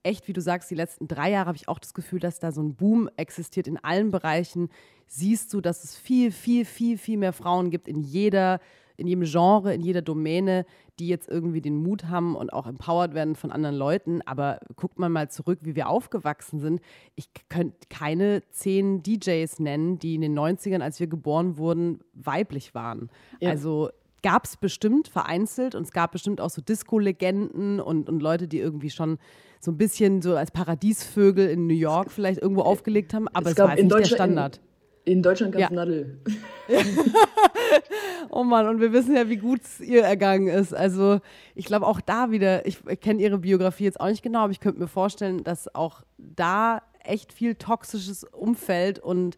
echt, 0.04 0.28
wie 0.28 0.34
du 0.34 0.42
sagst, 0.42 0.70
die 0.72 0.76
letzten 0.76 1.08
drei 1.08 1.32
Jahre 1.32 1.48
habe 1.48 1.58
ich 1.58 1.68
auch 1.68 1.80
das 1.80 1.94
Gefühl, 1.94 2.20
dass 2.20 2.40
da 2.40 2.52
so 2.52 2.62
ein 2.62 2.76
Boom 2.76 3.10
existiert 3.18 3.68
in 3.68 3.78
allen 3.78 4.12
Bereichen. 4.12 4.70
Siehst 5.08 5.54
du, 5.54 5.62
dass 5.62 5.84
es 5.84 5.96
viel, 5.96 6.32
viel, 6.32 6.66
viel, 6.66 6.98
viel 6.98 7.18
mehr 7.18 7.34
Frauen 7.34 7.70
gibt 7.70 7.88
in 7.88 8.02
jeder, 8.02 8.60
in 8.98 9.08
jedem 9.08 9.24
Genre, 9.24 9.74
in 9.74 9.82
jeder 9.82 10.02
Domäne, 10.02 10.66
die 11.00 11.08
jetzt 11.08 11.28
irgendwie 11.28 11.62
den 11.62 11.76
Mut 11.76 12.06
haben 12.06 12.36
und 12.36 12.54
auch 12.54 12.68
empowered 12.68 13.14
werden 13.14 13.36
von 13.36 13.52
anderen 13.52 13.76
Leuten. 13.76 14.22
Aber 14.24 14.60
guckt 14.76 15.00
man 15.00 15.12
mal 15.12 15.30
zurück, 15.30 15.60
wie 15.64 15.76
wir 15.76 15.90
aufgewachsen 15.90 16.60
sind. 16.60 16.82
Ich 17.16 17.30
könnte 17.50 17.88
keine 17.90 18.44
zehn 18.52 19.02
DJs 19.04 19.60
nennen, 19.60 20.00
die 20.00 20.16
in 20.16 20.22
den 20.22 20.38
90ern, 20.38 20.82
als 20.82 21.00
wir 21.00 21.08
geboren 21.08 21.58
wurden, 21.58 22.00
weiblich 22.14 22.76
waren. 22.76 23.10
Ja. 23.40 23.50
Also 23.50 23.90
gab 24.24 24.46
es 24.46 24.58
bestimmt 24.58 25.08
vereinzelt 25.08 25.76
und 25.76 25.84
es 25.84 25.92
gab 25.92 26.12
bestimmt 26.12 26.42
auch 26.42 26.50
so 26.50 26.62
Disco-Legenden 26.62 27.80
und, 27.80 28.10
und 28.10 28.22
Leute, 28.22 28.48
die 28.48 28.60
irgendwie 28.60 28.90
schon 28.90 29.18
so 29.60 29.72
ein 29.72 29.78
bisschen 29.78 30.22
so 30.22 30.36
als 30.36 30.52
Paradiesvögel 30.52 31.50
in 31.50 31.68
New 31.68 31.74
York 31.74 32.12
vielleicht 32.12 32.42
irgendwo 32.42 32.62
aufgelegt 32.62 33.14
haben, 33.14 33.28
aber 33.30 33.48
es, 33.48 33.54
es 33.54 33.60
war 33.60 33.76
nicht 33.76 33.92
der 33.92 34.06
Standard. 34.06 34.58
In, 35.06 35.14
in 35.14 35.24
Deutschland 35.24 35.54
gab 35.54 35.62
es 35.62 35.70
ja. 35.70 35.76
Nadel. 35.76 36.20
oh 38.30 38.44
Mann, 38.44 38.68
und 38.68 38.80
wir 38.80 38.94
wissen 38.94 39.16
ja, 39.16 39.30
wie 39.30 39.38
gut 39.38 39.62
es 39.64 39.80
ihr 39.80 40.04
ergangen 40.04 40.48
ist. 40.48 40.74
Also 40.74 41.20
ich 41.56 41.66
glaube 41.66 41.88
auch 41.88 42.02
da 42.02 42.32
wieder, 42.32 42.66
ich 42.68 42.80
kenne 43.02 43.22
ihre 43.22 43.40
Biografie 43.40 43.86
jetzt 43.86 44.00
auch 44.00 44.08
nicht 44.08 44.22
genau, 44.22 44.42
aber 44.42 44.52
ich 44.52 44.60
könnte 44.60 44.80
mir 44.80 44.88
vorstellen, 44.88 45.44
dass 45.44 45.74
auch 45.74 46.04
da 46.18 46.82
echt 47.04 47.34
viel 47.34 47.56
toxisches 47.56 48.24
Umfeld 48.24 49.00
und 49.00 49.38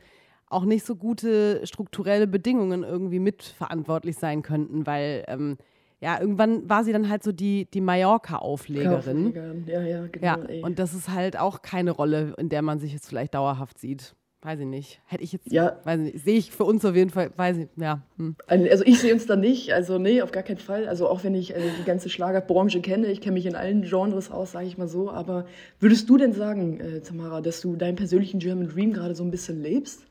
auch 0.54 0.66
nicht 0.66 0.86
so 0.86 0.96
gute 0.96 1.66
strukturelle 1.66 2.28
Bedingungen 2.28 2.84
irgendwie 2.84 3.20
mitverantwortlich 3.20 4.18
sein 4.18 4.42
könnten, 4.42 4.86
weil 4.86 5.24
ähm, 5.28 5.58
ja, 6.04 6.20
irgendwann 6.20 6.70
war 6.70 6.84
sie 6.84 6.92
dann 6.92 7.08
halt 7.10 7.24
so 7.24 7.32
die, 7.32 7.66
die 7.74 7.80
Mallorca-Auflegerin. 7.80 9.66
Ja, 9.66 9.82
ja, 9.82 10.06
genau. 10.08 10.26
Ja, 10.26 10.38
und 10.62 10.78
das 10.78 10.94
ist 10.94 11.10
halt 11.10 11.40
auch 11.40 11.62
keine 11.62 11.92
Rolle, 11.92 12.34
in 12.38 12.50
der 12.50 12.62
man 12.62 12.80
sich 12.80 12.92
jetzt 12.92 13.08
vielleicht 13.08 13.34
dauerhaft 13.34 13.80
sieht. 13.80 14.14
Weiß 14.42 14.60
ich 14.60 14.66
nicht. 14.66 15.00
Hätte 15.06 15.24
ich 15.24 15.32
jetzt, 15.32 15.50
ja. 15.50 15.80
weiß 15.86 16.02
ich 16.02 16.14
nicht, 16.14 16.26
sehe 16.26 16.38
ich 16.38 16.52
für 16.52 16.66
uns 16.66 16.84
auf 16.84 16.94
jeden 16.94 17.10
Fall, 17.10 17.32
weiß 17.38 17.56
ich, 17.56 17.70
ja. 17.78 18.02
Hm. 18.18 18.36
Also 18.48 18.84
ich 18.84 19.00
sehe 19.00 19.14
uns 19.14 19.26
da 19.26 19.38
nicht, 19.38 19.72
also 19.72 19.98
nee, 19.98 20.22
auf 20.22 20.34
gar 20.34 20.44
keinen 20.44 20.58
Fall. 20.58 20.90
Also 20.90 21.08
auch 21.08 21.24
wenn 21.24 21.34
ich 21.34 21.56
also 21.56 21.66
die 21.80 21.86
ganze 21.86 22.10
Schlagerbranche 22.10 22.82
kenne, 22.82 23.08
ich 23.08 23.22
kenne 23.22 23.36
mich 23.36 23.46
in 23.46 23.56
allen 23.56 23.84
Genres 23.84 24.30
aus, 24.30 24.52
sage 24.52 24.68
ich 24.68 24.78
mal 24.78 24.90
so. 24.90 25.10
Aber 25.10 25.46
würdest 25.80 26.10
du 26.10 26.18
denn 26.18 26.34
sagen, 26.34 26.82
äh, 26.82 27.00
Tamara, 27.00 27.40
dass 27.40 27.62
du 27.62 27.78
deinen 27.78 27.96
persönlichen 27.96 28.42
German 28.42 28.68
Dream 28.68 28.92
gerade 28.92 29.16
so 29.16 29.24
ein 29.24 29.32
bisschen 29.32 29.62
lebst? 29.64 30.04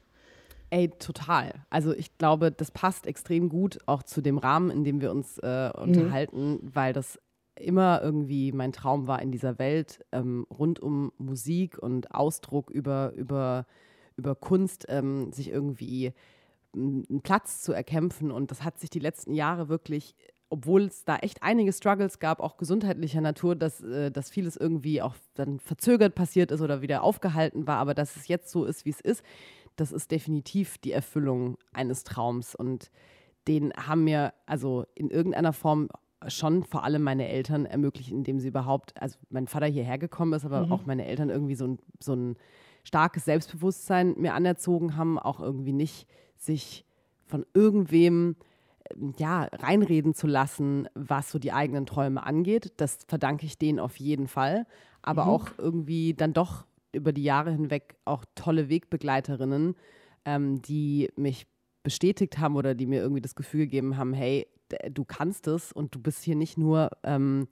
Ey, 0.73 0.89
total. 0.89 1.53
Also 1.69 1.93
ich 1.93 2.17
glaube, 2.17 2.51
das 2.51 2.71
passt 2.71 3.07
extrem 3.07 3.51
gut 3.51 3.79
auch 3.85 4.03
zu 4.03 4.23
dem 4.23 4.39
Rahmen, 4.39 4.71
in 4.71 4.85
dem 4.85 5.03
wir 5.03 5.11
uns 5.11 5.37
äh, 5.37 5.71
unterhalten, 5.77 6.53
mhm. 6.53 6.75
weil 6.75 6.95
das 6.95 7.19
immer 7.57 8.01
irgendwie 8.03 8.53
mein 8.53 8.73
Traum 8.73 9.07
war 9.07 9.21
in 9.21 9.31
dieser 9.31 9.59
Welt, 9.59 10.03
ähm, 10.13 10.47
rund 10.49 10.81
um 10.81 11.13
Musik 11.19 11.77
und 11.77 12.15
Ausdruck 12.15 12.71
über, 12.71 13.13
über, 13.17 13.67
über 14.17 14.35
Kunst, 14.35 14.87
ähm, 14.89 15.31
sich 15.31 15.51
irgendwie 15.51 16.15
einen 16.75 17.21
Platz 17.23 17.61
zu 17.61 17.75
erkämpfen. 17.75 18.31
Und 18.31 18.51
das 18.51 18.65
hat 18.65 18.81
sich 18.81 18.89
die 18.89 18.99
letzten 18.99 19.35
Jahre 19.35 19.69
wirklich, 19.69 20.15
obwohl 20.49 20.85
es 20.85 21.05
da 21.05 21.17
echt 21.17 21.43
einige 21.43 21.75
Struggles 21.75 22.19
gab, 22.19 22.41
auch 22.41 22.57
gesundheitlicher 22.57 23.21
Natur, 23.21 23.57
dass, 23.57 23.83
äh, 23.83 24.11
dass 24.11 24.31
vieles 24.31 24.57
irgendwie 24.57 25.03
auch 25.03 25.17
dann 25.35 25.61
verzögert 25.61 26.15
passiert 26.15 26.51
ist 26.51 26.63
oder 26.63 26.81
wieder 26.81 27.03
aufgehalten 27.03 27.67
war, 27.67 27.77
aber 27.77 27.93
dass 27.93 28.17
es 28.17 28.27
jetzt 28.27 28.51
so 28.51 28.65
ist, 28.65 28.87
wie 28.87 28.91
es 28.91 29.03
ist 29.03 29.23
das 29.77 29.93
ist 29.93 30.11
definitiv 30.11 30.79
die 30.79 30.93
Erfüllung 30.93 31.57
eines 31.73 32.05
Traums. 32.05 32.55
Und 32.55 32.91
den 33.49 33.73
haben 33.75 34.05
mir 34.05 34.33
also 34.47 34.87
in 34.95 35.11
irgendeiner 35.11 35.53
Form 35.53 35.89
schon 36.29 36.63
vor 36.63 36.85
allem 36.85 37.03
meine 37.03 37.29
Eltern 37.29 37.67
ermöglicht, 37.67 38.11
indem 38.11 38.39
sie 38.39 38.49
überhaupt, 38.49 39.01
also 39.01 39.19
mein 39.31 39.49
Vater 39.49 39.67
hierher 39.67 39.99
gekommen 39.99 40.33
ist, 40.35 40.45
aber 40.45 40.67
mhm. 40.67 40.73
auch 40.73 40.87
meine 40.87 41.07
Eltern 41.07 41.31
irgendwie 41.31 41.55
so 41.55 41.67
ein, 41.67 41.79
so 42.01 42.15
ein 42.15 42.37
starkes 42.85 43.25
Selbstbewusstsein 43.25 44.15
mir 44.19 44.35
anerzogen 44.35 44.97
haben, 44.97 45.19
auch 45.19 45.41
irgendwie 45.41 45.73
nicht 45.73 46.07
sich 46.37 46.85
von 47.27 47.47
irgendwem 47.55 48.37
ähm, 48.95 49.15
ja, 49.19 49.45
reinreden 49.53 50.15
zu 50.15 50.27
lassen, 50.27 50.89
was 50.95 51.31
so 51.31 51.39
die 51.39 51.53
eigenen 51.53 51.87
Träume 51.87 52.25
angeht. 52.25 52.73
Das 52.77 52.99
verdanke 53.07 53.47
ich 53.47 53.59
denen 53.59 53.79
auf 53.79 53.97
jeden 53.97 54.29
Fall. 54.29 54.67
Aber 55.03 55.25
mhm. 55.25 55.31
auch 55.31 55.49
irgendwie 55.59 56.15
dann 56.15 56.33
doch 56.33 56.65
über 56.93 57.13
die 57.13 57.25
Jahre 57.25 57.51
hinweg 57.51 57.97
auch 58.05 58.25
tolle 58.35 58.69
Wegbegleiterinnen, 58.69 59.75
ähm, 60.25 60.63
die 60.63 61.11
mich 61.17 61.47
bestätigt 61.83 62.39
haben 62.39 62.57
oder 62.57 62.75
die 62.75 62.87
mir 62.87 63.01
irgendwie 63.01 63.23
das 63.23 63.35
Gefühl 63.35 63.63
gegeben 63.63 63.97
haben, 63.97 64.13
hey, 64.13 64.47
du 64.91 65.05
kannst 65.05 65.47
es 65.49 65.73
und 65.73 65.95
du 65.95 66.01
bist 66.01 66.23
hier 66.23 66.37
nicht 66.37 66.57
nur, 66.57 66.91
ähm, 67.03 67.49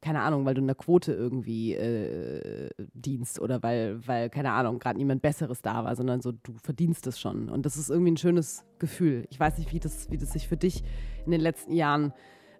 keine 0.00 0.20
Ahnung, 0.20 0.44
weil 0.44 0.54
du 0.54 0.60
in 0.60 0.66
der 0.66 0.76
Quote 0.76 1.12
irgendwie 1.12 1.74
äh, 1.74 2.68
dienst 2.92 3.40
oder 3.40 3.62
weil, 3.62 4.06
weil, 4.06 4.28
keine 4.28 4.52
Ahnung, 4.52 4.78
gerade 4.78 4.98
niemand 4.98 5.22
Besseres 5.22 5.62
da 5.62 5.84
war, 5.84 5.96
sondern 5.96 6.20
so, 6.20 6.32
du 6.32 6.54
verdienst 6.62 7.06
es 7.06 7.18
schon. 7.18 7.48
Und 7.48 7.64
das 7.64 7.76
ist 7.76 7.90
irgendwie 7.90 8.12
ein 8.12 8.16
schönes 8.18 8.64
Gefühl. 8.78 9.24
Ich 9.30 9.40
weiß 9.40 9.58
nicht, 9.58 9.72
wie 9.72 9.80
das, 9.80 10.10
wie 10.10 10.18
das 10.18 10.32
sich 10.32 10.46
für 10.46 10.56
dich 10.58 10.82
in 11.24 11.32
den 11.32 11.40
letzten 11.40 11.72
Jahren 11.72 12.12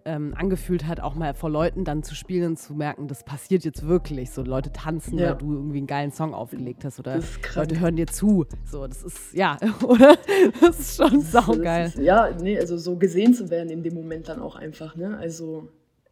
ähm, 0.05 0.33
angefühlt 0.37 0.87
hat, 0.87 0.99
auch 0.99 1.15
mal 1.15 1.33
vor 1.33 1.49
Leuten 1.49 1.83
dann 1.83 2.03
zu 2.03 2.15
spielen 2.15 2.51
und 2.51 2.59
zu 2.59 2.73
merken, 2.73 3.07
das 3.07 3.23
passiert 3.23 3.65
jetzt 3.65 3.87
wirklich. 3.87 4.29
So 4.31 4.43
Leute 4.43 4.71
tanzen, 4.71 5.17
ja. 5.17 5.29
weil 5.29 5.35
du 5.37 5.53
irgendwie 5.53 5.79
einen 5.79 5.87
geilen 5.87 6.11
Song 6.11 6.33
aufgelegt 6.33 6.85
hast 6.85 6.99
oder 6.99 7.19
Leute 7.55 7.79
hören 7.79 7.95
dir 7.95 8.07
zu. 8.07 8.45
So, 8.65 8.87
das 8.87 9.03
ist, 9.03 9.33
ja, 9.33 9.57
oder? 9.83 10.17
Das 10.61 10.79
ist 10.79 10.97
schon 10.97 11.21
saugeil. 11.21 11.87
Ist, 11.87 11.97
ja, 11.97 12.29
nee, 12.39 12.57
also 12.57 12.77
so 12.77 12.97
gesehen 12.97 13.33
zu 13.33 13.49
werden 13.49 13.69
in 13.69 13.83
dem 13.83 13.95
Moment 13.95 14.29
dann 14.29 14.39
auch 14.39 14.55
einfach, 14.55 14.95
ne? 14.95 15.17
Also 15.17 15.69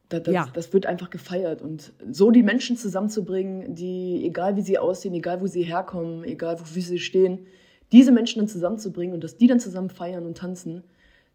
das, 0.09 0.23
das, 0.23 0.33
ja. 0.33 0.47
das, 0.53 0.73
wird 0.73 0.85
einfach 0.85 1.09
gefeiert. 1.09 1.61
Und 1.61 1.93
so 2.09 2.31
die 2.31 2.43
Menschen 2.43 2.77
zusammenzubringen, 2.77 3.75
die, 3.75 4.25
egal 4.25 4.55
wie 4.55 4.61
sie 4.61 4.77
aussehen, 4.77 5.13
egal 5.13 5.41
wo 5.41 5.47
sie 5.47 5.63
herkommen, 5.63 6.23
egal 6.23 6.59
wofür 6.59 6.81
sie 6.81 6.99
stehen, 6.99 7.45
diese 7.91 8.11
Menschen 8.11 8.39
dann 8.39 8.47
zusammenzubringen 8.47 9.13
und 9.13 9.23
dass 9.23 9.37
die 9.37 9.47
dann 9.47 9.59
zusammen 9.59 9.89
feiern 9.89 10.25
und 10.25 10.37
tanzen, 10.37 10.83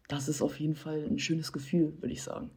das 0.09 0.27
ist 0.27 0.41
auf 0.41 0.59
jeden 0.59 0.75
Fall 0.75 1.05
ein 1.09 1.19
schönes 1.19 1.53
Gefühl, 1.53 1.93
würde 2.01 2.13
ich 2.13 2.23
sagen. 2.23 2.49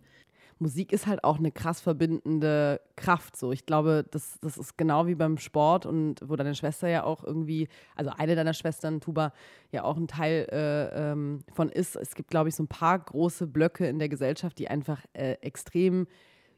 Musik 0.58 0.92
ist 0.92 1.06
halt 1.06 1.24
auch 1.24 1.38
eine 1.38 1.50
krass 1.50 1.80
verbindende 1.80 2.80
Kraft. 2.94 3.36
So, 3.36 3.52
ich 3.52 3.66
glaube, 3.66 4.04
das, 4.10 4.38
das 4.40 4.56
ist 4.56 4.78
genau 4.78 5.06
wie 5.06 5.16
beim 5.16 5.38
Sport 5.38 5.86
und 5.86 6.20
wo 6.24 6.36
deine 6.36 6.54
Schwester 6.54 6.88
ja 6.88 7.02
auch 7.02 7.24
irgendwie, 7.24 7.68
also 7.96 8.12
eine 8.16 8.36
deiner 8.36 8.54
Schwestern, 8.54 9.00
Tuba, 9.00 9.32
ja 9.72 9.82
auch 9.82 9.96
ein 9.96 10.06
Teil 10.06 10.46
äh, 10.52 11.10
ähm, 11.10 11.40
von 11.52 11.68
ist. 11.68 11.96
Es 11.96 12.14
gibt, 12.14 12.30
glaube 12.30 12.48
ich, 12.48 12.54
so 12.54 12.62
ein 12.62 12.68
paar 12.68 12.98
große 12.98 13.48
Blöcke 13.48 13.86
in 13.88 13.98
der 13.98 14.08
Gesellschaft, 14.08 14.58
die 14.58 14.68
einfach 14.68 15.04
äh, 15.14 15.32
extrem 15.40 16.06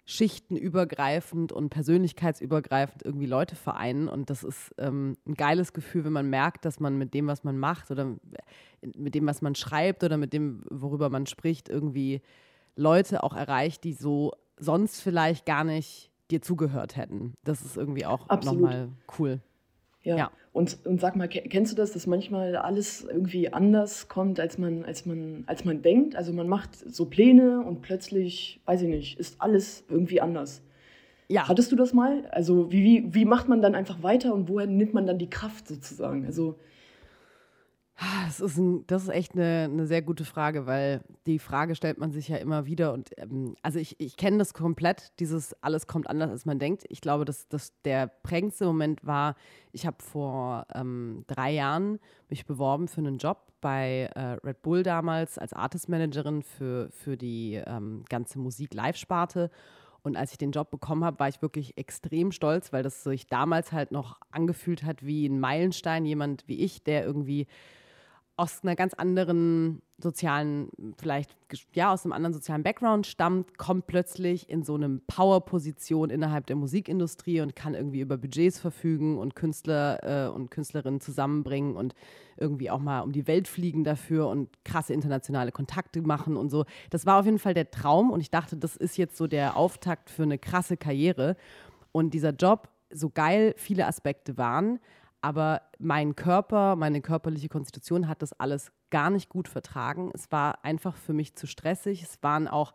schichtenübergreifend 0.06 1.52
und 1.52 1.70
persönlichkeitsübergreifend 1.70 3.02
irgendwie 3.02 3.26
Leute 3.26 3.56
vereinen. 3.56 4.08
Und 4.08 4.28
das 4.28 4.44
ist 4.44 4.74
ähm, 4.78 5.16
ein 5.26 5.34
geiles 5.34 5.72
Gefühl, 5.72 6.04
wenn 6.04 6.12
man 6.12 6.28
merkt, 6.28 6.64
dass 6.64 6.78
man 6.78 6.98
mit 6.98 7.14
dem, 7.14 7.26
was 7.26 7.42
man 7.42 7.58
macht 7.58 7.90
oder 7.90 8.16
mit 8.94 9.14
dem, 9.14 9.26
was 9.26 9.40
man 9.40 9.54
schreibt 9.54 10.04
oder 10.04 10.18
mit 10.18 10.32
dem, 10.32 10.62
worüber 10.70 11.08
man 11.08 11.26
spricht, 11.26 11.68
irgendwie 11.68 12.20
Leute 12.76 13.22
auch 13.22 13.34
erreicht, 13.34 13.84
die 13.84 13.94
so 13.94 14.32
sonst 14.58 15.00
vielleicht 15.00 15.46
gar 15.46 15.64
nicht 15.64 16.10
dir 16.30 16.42
zugehört 16.42 16.96
hätten. 16.96 17.34
Das 17.42 17.62
ist 17.62 17.76
irgendwie 17.76 18.04
auch 18.04 18.28
nochmal 18.28 18.90
cool. 19.18 19.40
Ja. 20.04 20.16
ja. 20.16 20.30
Und, 20.52 20.78
und 20.86 21.00
sag 21.00 21.16
mal, 21.16 21.26
kennst 21.26 21.72
du 21.72 21.76
das, 21.76 21.92
dass 21.92 22.06
manchmal 22.06 22.54
alles 22.54 23.02
irgendwie 23.02 23.52
anders 23.52 24.08
kommt, 24.08 24.38
als 24.38 24.56
man, 24.56 24.84
als 24.84 25.04
man, 25.04 25.42
als 25.46 25.64
man 25.64 25.82
denkt? 25.82 26.14
Also 26.14 26.32
man 26.32 26.48
macht 26.48 26.76
so 26.76 27.06
Pläne 27.06 27.60
und 27.62 27.82
plötzlich, 27.82 28.60
weiß 28.66 28.82
ich 28.82 28.88
nicht, 28.88 29.18
ist 29.18 29.40
alles 29.40 29.84
irgendwie 29.88 30.20
anders. 30.20 30.62
Ja. 31.28 31.48
Hattest 31.48 31.72
du 31.72 31.76
das 31.76 31.92
mal? 31.92 32.26
Also 32.30 32.70
wie, 32.70 32.84
wie, 32.84 33.14
wie 33.14 33.24
macht 33.24 33.48
man 33.48 33.62
dann 33.62 33.74
einfach 33.74 34.02
weiter 34.02 34.32
und 34.32 34.48
woher 34.48 34.68
nimmt 34.68 34.94
man 34.94 35.06
dann 35.06 35.18
die 35.18 35.30
Kraft 35.30 35.66
sozusagen? 35.66 36.24
Also 36.26 36.56
das 38.26 38.40
ist, 38.40 38.58
ein, 38.58 38.86
das 38.88 39.04
ist 39.04 39.08
echt 39.08 39.34
eine, 39.34 39.68
eine, 39.70 39.86
sehr 39.86 40.02
gute 40.02 40.24
Frage, 40.24 40.66
weil 40.66 41.02
die 41.26 41.38
Frage 41.38 41.76
stellt 41.76 41.98
man 41.98 42.10
sich 42.10 42.28
ja 42.28 42.36
immer 42.38 42.66
wieder. 42.66 42.92
Und 42.92 43.10
ähm, 43.18 43.54
also 43.62 43.78
ich, 43.78 44.00
ich 44.00 44.16
kenne 44.16 44.38
das 44.38 44.52
komplett, 44.52 45.12
dieses 45.20 45.54
alles 45.62 45.86
kommt 45.86 46.08
anders, 46.10 46.30
als 46.30 46.44
man 46.44 46.58
denkt. 46.58 46.84
Ich 46.88 47.00
glaube, 47.00 47.24
dass, 47.24 47.48
dass 47.48 47.72
der 47.82 48.08
prägendste 48.08 48.66
Moment 48.66 49.06
war, 49.06 49.36
ich 49.72 49.86
habe 49.86 50.02
vor 50.02 50.66
ähm, 50.74 51.24
drei 51.28 51.52
Jahren 51.52 52.00
mich 52.28 52.46
beworben 52.46 52.88
für 52.88 53.00
einen 53.00 53.18
Job 53.18 53.52
bei 53.60 54.10
äh, 54.14 54.46
Red 54.46 54.62
Bull 54.62 54.82
damals 54.82 55.38
als 55.38 55.52
Artist 55.52 55.88
Managerin 55.88 56.42
für, 56.42 56.90
für 56.90 57.16
die 57.16 57.62
ähm, 57.64 58.04
ganze 58.08 58.38
Musik-Live-Sparte. 58.40 59.50
Und 60.02 60.16
als 60.16 60.32
ich 60.32 60.38
den 60.38 60.50
Job 60.50 60.70
bekommen 60.70 61.02
habe, 61.04 61.18
war 61.18 61.28
ich 61.28 61.40
wirklich 61.40 61.78
extrem 61.78 62.30
stolz, 62.30 62.74
weil 62.74 62.82
das 62.82 63.04
sich 63.04 63.26
damals 63.26 63.72
halt 63.72 63.90
noch 63.90 64.20
angefühlt 64.30 64.82
hat 64.82 65.06
wie 65.06 65.26
ein 65.26 65.40
Meilenstein, 65.40 66.04
jemand 66.04 66.46
wie 66.46 66.58
ich, 66.58 66.84
der 66.84 67.06
irgendwie 67.06 67.46
aus 68.36 68.62
einer 68.62 68.74
ganz 68.74 68.94
anderen 68.94 69.80
sozialen, 69.98 70.70
vielleicht 70.98 71.36
ja, 71.72 71.92
aus 71.92 72.04
einem 72.04 72.12
anderen 72.12 72.34
sozialen 72.34 72.64
Background 72.64 73.06
stammt, 73.06 73.58
kommt 73.58 73.86
plötzlich 73.86 74.50
in 74.50 74.64
so 74.64 74.74
eine 74.74 75.00
Power-Position 75.06 76.10
innerhalb 76.10 76.46
der 76.46 76.56
Musikindustrie 76.56 77.40
und 77.40 77.54
kann 77.54 77.74
irgendwie 77.74 78.00
über 78.00 78.16
Budgets 78.16 78.58
verfügen 78.58 79.18
und 79.18 79.36
Künstler 79.36 80.26
äh, 80.26 80.28
und 80.28 80.50
Künstlerinnen 80.50 81.00
zusammenbringen 81.00 81.76
und 81.76 81.94
irgendwie 82.36 82.70
auch 82.70 82.80
mal 82.80 83.00
um 83.00 83.12
die 83.12 83.28
Welt 83.28 83.46
fliegen 83.46 83.84
dafür 83.84 84.28
und 84.28 84.48
krasse 84.64 84.92
internationale 84.92 85.52
Kontakte 85.52 86.02
machen 86.02 86.36
und 86.36 86.50
so. 86.50 86.64
Das 86.90 87.06
war 87.06 87.20
auf 87.20 87.26
jeden 87.26 87.38
Fall 87.38 87.54
der 87.54 87.70
Traum 87.70 88.10
und 88.10 88.20
ich 88.20 88.30
dachte, 88.30 88.56
das 88.56 88.74
ist 88.74 88.96
jetzt 88.96 89.16
so 89.16 89.28
der 89.28 89.56
Auftakt 89.56 90.10
für 90.10 90.24
eine 90.24 90.38
krasse 90.38 90.76
Karriere. 90.76 91.36
Und 91.92 92.14
dieser 92.14 92.30
Job, 92.30 92.68
so 92.90 93.10
geil 93.10 93.54
viele 93.56 93.86
Aspekte 93.86 94.36
waren, 94.36 94.80
aber 95.24 95.62
mein 95.78 96.16
Körper, 96.16 96.76
meine 96.76 97.00
körperliche 97.00 97.48
Konstitution 97.48 98.08
hat 98.08 98.20
das 98.20 98.38
alles 98.38 98.70
gar 98.90 99.08
nicht 99.08 99.30
gut 99.30 99.48
vertragen. 99.48 100.10
Es 100.12 100.30
war 100.30 100.62
einfach 100.66 100.96
für 100.96 101.14
mich 101.14 101.34
zu 101.34 101.46
stressig. 101.46 102.02
Es 102.02 102.22
waren 102.22 102.46
auch 102.46 102.74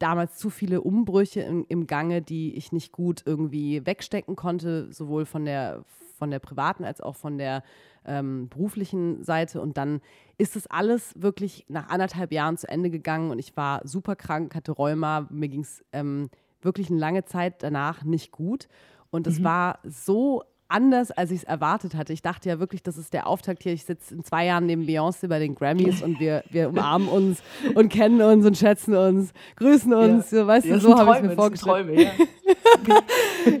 damals 0.00 0.36
zu 0.36 0.50
viele 0.50 0.80
Umbrüche 0.80 1.42
im, 1.42 1.64
im 1.68 1.86
Gange, 1.86 2.20
die 2.20 2.56
ich 2.56 2.72
nicht 2.72 2.90
gut 2.90 3.22
irgendwie 3.24 3.86
wegstecken 3.86 4.34
konnte, 4.34 4.92
sowohl 4.92 5.24
von 5.24 5.44
der, 5.44 5.84
von 6.18 6.32
der 6.32 6.40
privaten 6.40 6.82
als 6.84 7.00
auch 7.00 7.14
von 7.14 7.38
der 7.38 7.62
ähm, 8.04 8.48
beruflichen 8.48 9.22
Seite. 9.22 9.60
Und 9.60 9.76
dann 9.76 10.00
ist 10.36 10.56
es 10.56 10.66
alles 10.66 11.14
wirklich 11.14 11.64
nach 11.68 11.90
anderthalb 11.90 12.32
Jahren 12.32 12.56
zu 12.56 12.68
Ende 12.68 12.90
gegangen 12.90 13.30
und 13.30 13.38
ich 13.38 13.56
war 13.56 13.86
super 13.86 14.16
krank, 14.16 14.56
hatte 14.56 14.72
Rheuma, 14.72 15.28
mir 15.30 15.48
ging 15.48 15.60
es 15.60 15.84
ähm, 15.92 16.28
wirklich 16.60 16.90
eine 16.90 16.98
lange 16.98 17.24
Zeit 17.24 17.62
danach 17.62 18.02
nicht 18.02 18.32
gut. 18.32 18.66
Und 19.10 19.28
es 19.28 19.38
mhm. 19.38 19.44
war 19.44 19.78
so 19.84 20.42
anders, 20.68 21.10
als 21.10 21.30
ich 21.30 21.38
es 21.38 21.44
erwartet 21.44 21.94
hatte. 21.94 22.12
Ich 22.12 22.22
dachte 22.22 22.48
ja 22.48 22.58
wirklich, 22.58 22.82
das 22.82 22.96
ist 22.96 23.12
der 23.12 23.26
Auftakt 23.26 23.62
hier. 23.62 23.72
Ich 23.72 23.84
sitze 23.84 24.14
in 24.14 24.24
zwei 24.24 24.46
Jahren 24.46 24.66
neben 24.66 24.84
Beyoncé 24.84 25.28
bei 25.28 25.38
den 25.38 25.54
Grammys 25.54 26.02
und 26.02 26.18
wir, 26.20 26.42
wir 26.50 26.68
umarmen 26.70 27.08
uns 27.08 27.42
und 27.74 27.90
kennen 27.90 28.20
uns 28.22 28.46
und 28.46 28.56
schätzen 28.56 28.94
uns, 28.94 29.32
grüßen 29.56 29.92
uns. 29.92 30.30
Ja. 30.30 30.46
Weißt 30.46 30.66
ja, 30.66 30.74
du, 30.74 30.80
so 30.80 30.98
habe 30.98 31.16
ich 31.16 31.22
mir 31.22 31.34
vorgestellt. 31.34 31.86
Träume, 31.86 32.02
ja. 32.02 32.10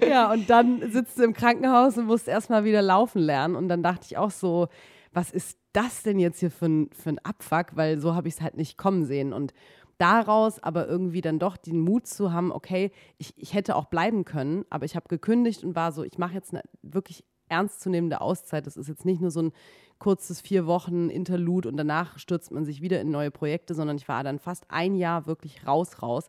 ja, 0.08 0.32
und 0.32 0.48
dann 0.48 0.90
sitzt 0.90 1.18
du 1.18 1.24
im 1.24 1.34
Krankenhaus 1.34 1.98
und 1.98 2.06
musst 2.06 2.28
erstmal 2.28 2.64
wieder 2.64 2.82
laufen 2.82 3.20
lernen. 3.20 3.56
Und 3.56 3.68
dann 3.68 3.82
dachte 3.82 4.06
ich 4.06 4.16
auch 4.16 4.30
so, 4.30 4.68
was 5.12 5.30
ist 5.30 5.58
das 5.72 6.02
denn 6.02 6.18
jetzt 6.18 6.40
hier 6.40 6.50
für 6.50 6.66
ein, 6.66 6.90
für 6.92 7.10
ein 7.10 7.18
Abfuck? 7.20 7.76
Weil 7.76 7.98
so 7.98 8.14
habe 8.14 8.28
ich 8.28 8.34
es 8.34 8.40
halt 8.40 8.56
nicht 8.56 8.78
kommen 8.78 9.04
sehen. 9.04 9.32
Und 9.32 9.52
daraus 9.98 10.62
aber 10.62 10.88
irgendwie 10.88 11.20
dann 11.20 11.38
doch 11.38 11.56
den 11.56 11.80
Mut 11.80 12.06
zu 12.06 12.32
haben, 12.32 12.52
okay, 12.52 12.90
ich, 13.18 13.34
ich 13.36 13.54
hätte 13.54 13.76
auch 13.76 13.86
bleiben 13.86 14.24
können, 14.24 14.64
aber 14.70 14.84
ich 14.84 14.96
habe 14.96 15.08
gekündigt 15.08 15.64
und 15.64 15.74
war 15.74 15.92
so, 15.92 16.02
ich 16.02 16.18
mache 16.18 16.34
jetzt 16.34 16.52
eine 16.52 16.62
wirklich 16.82 17.24
ernstzunehmende 17.48 18.20
Auszeit. 18.20 18.66
Das 18.66 18.76
ist 18.76 18.88
jetzt 18.88 19.04
nicht 19.04 19.20
nur 19.20 19.30
so 19.30 19.42
ein 19.42 19.52
kurzes 19.98 20.40
vier 20.40 20.66
Wochen 20.66 21.08
Interlude 21.08 21.68
und 21.68 21.76
danach 21.76 22.18
stürzt 22.18 22.50
man 22.50 22.64
sich 22.64 22.82
wieder 22.82 23.00
in 23.00 23.10
neue 23.10 23.30
Projekte, 23.30 23.74
sondern 23.74 23.96
ich 23.96 24.08
war 24.08 24.24
dann 24.24 24.38
fast 24.38 24.64
ein 24.68 24.94
Jahr 24.96 25.26
wirklich 25.26 25.66
raus, 25.66 26.02
raus, 26.02 26.28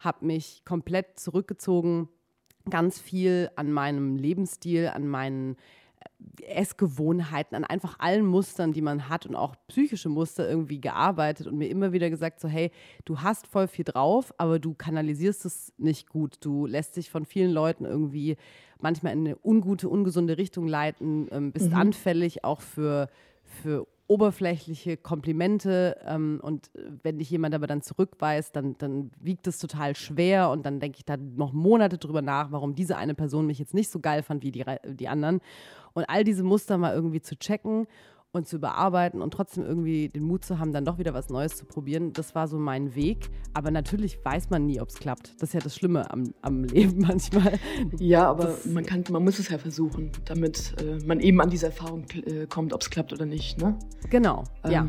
habe 0.00 0.26
mich 0.26 0.64
komplett 0.64 1.18
zurückgezogen, 1.18 2.08
ganz 2.70 3.00
viel 3.00 3.50
an 3.56 3.72
meinem 3.72 4.16
Lebensstil, 4.16 4.88
an 4.88 5.08
meinen 5.08 5.56
Essgewohnheiten, 6.42 7.54
an 7.54 7.64
einfach 7.64 7.98
allen 7.98 8.26
Mustern, 8.26 8.72
die 8.72 8.82
man 8.82 9.08
hat 9.08 9.26
und 9.26 9.36
auch 9.36 9.54
psychische 9.68 10.08
Muster 10.08 10.48
irgendwie 10.48 10.80
gearbeitet 10.80 11.46
und 11.46 11.58
mir 11.58 11.68
immer 11.68 11.92
wieder 11.92 12.10
gesagt, 12.10 12.40
so 12.40 12.48
hey, 12.48 12.72
du 13.04 13.20
hast 13.20 13.46
voll 13.46 13.68
viel 13.68 13.84
drauf, 13.84 14.32
aber 14.36 14.58
du 14.58 14.74
kanalisierst 14.74 15.44
es 15.44 15.72
nicht 15.78 16.08
gut. 16.08 16.38
Du 16.40 16.66
lässt 16.66 16.96
dich 16.96 17.10
von 17.10 17.24
vielen 17.24 17.52
Leuten 17.52 17.84
irgendwie 17.84 18.36
manchmal 18.80 19.12
in 19.12 19.26
eine 19.26 19.36
ungute, 19.44 19.88
ungesunde 19.88 20.38
Richtung 20.38 20.66
leiten, 20.66 21.28
ähm, 21.30 21.52
bist 21.52 21.70
mhm. 21.70 21.76
anfällig 21.76 22.44
auch 22.44 22.60
für, 22.60 23.08
für 23.44 23.86
oberflächliche 24.08 24.96
Komplimente 24.96 25.96
ähm, 26.04 26.40
und 26.42 26.70
wenn 27.02 27.18
dich 27.18 27.30
jemand 27.30 27.54
aber 27.54 27.66
dann 27.66 27.82
zurückweist, 27.82 28.56
dann, 28.56 28.76
dann 28.78 29.10
wiegt 29.20 29.46
es 29.46 29.58
total 29.58 29.94
schwer 29.94 30.50
und 30.50 30.64
dann 30.66 30.80
denke 30.80 30.98
ich 30.98 31.04
da 31.04 31.16
noch 31.16 31.52
Monate 31.52 31.98
drüber 31.98 32.22
nach, 32.22 32.50
warum 32.50 32.74
diese 32.74 32.96
eine 32.96 33.14
Person 33.14 33.46
mich 33.46 33.58
jetzt 33.58 33.74
nicht 33.74 33.90
so 33.90 34.00
geil 34.00 34.22
fand 34.22 34.42
wie 34.42 34.50
die, 34.50 34.64
die 34.84 35.08
anderen. 35.08 35.40
Und 35.92 36.04
all 36.08 36.24
diese 36.24 36.42
Muster 36.42 36.78
mal 36.78 36.94
irgendwie 36.94 37.20
zu 37.20 37.38
checken 37.38 37.86
und 38.32 38.46
zu 38.46 38.56
überarbeiten 38.56 39.22
und 39.22 39.32
trotzdem 39.32 39.64
irgendwie 39.64 40.08
den 40.08 40.22
Mut 40.22 40.44
zu 40.44 40.58
haben, 40.58 40.72
dann 40.72 40.84
doch 40.84 40.98
wieder 40.98 41.14
was 41.14 41.30
Neues 41.30 41.56
zu 41.56 41.64
probieren. 41.64 42.12
Das 42.12 42.34
war 42.34 42.46
so 42.46 42.58
mein 42.58 42.94
Weg. 42.94 43.30
Aber 43.54 43.70
natürlich 43.70 44.22
weiß 44.22 44.50
man 44.50 44.66
nie, 44.66 44.80
ob 44.80 44.88
es 44.90 44.96
klappt. 44.96 45.34
Das 45.40 45.50
ist 45.50 45.54
ja 45.54 45.60
das 45.60 45.74
Schlimme 45.74 46.10
am, 46.10 46.34
am 46.42 46.64
Leben 46.64 47.00
manchmal. 47.00 47.58
Ja, 47.98 48.28
aber 48.28 48.56
man, 48.66 48.84
kann, 48.84 49.04
man 49.10 49.24
muss 49.24 49.38
es 49.38 49.48
ja 49.48 49.58
versuchen, 49.58 50.12
damit 50.26 50.74
äh, 50.80 51.04
man 51.04 51.20
eben 51.20 51.40
an 51.40 51.50
diese 51.50 51.66
Erfahrung 51.66 52.04
äh, 52.26 52.46
kommt, 52.46 52.72
ob 52.72 52.82
es 52.82 52.90
klappt 52.90 53.12
oder 53.12 53.24
nicht. 53.24 53.58
Ne? 53.58 53.78
Genau, 54.10 54.44
ähm, 54.64 54.70
ja. 54.70 54.86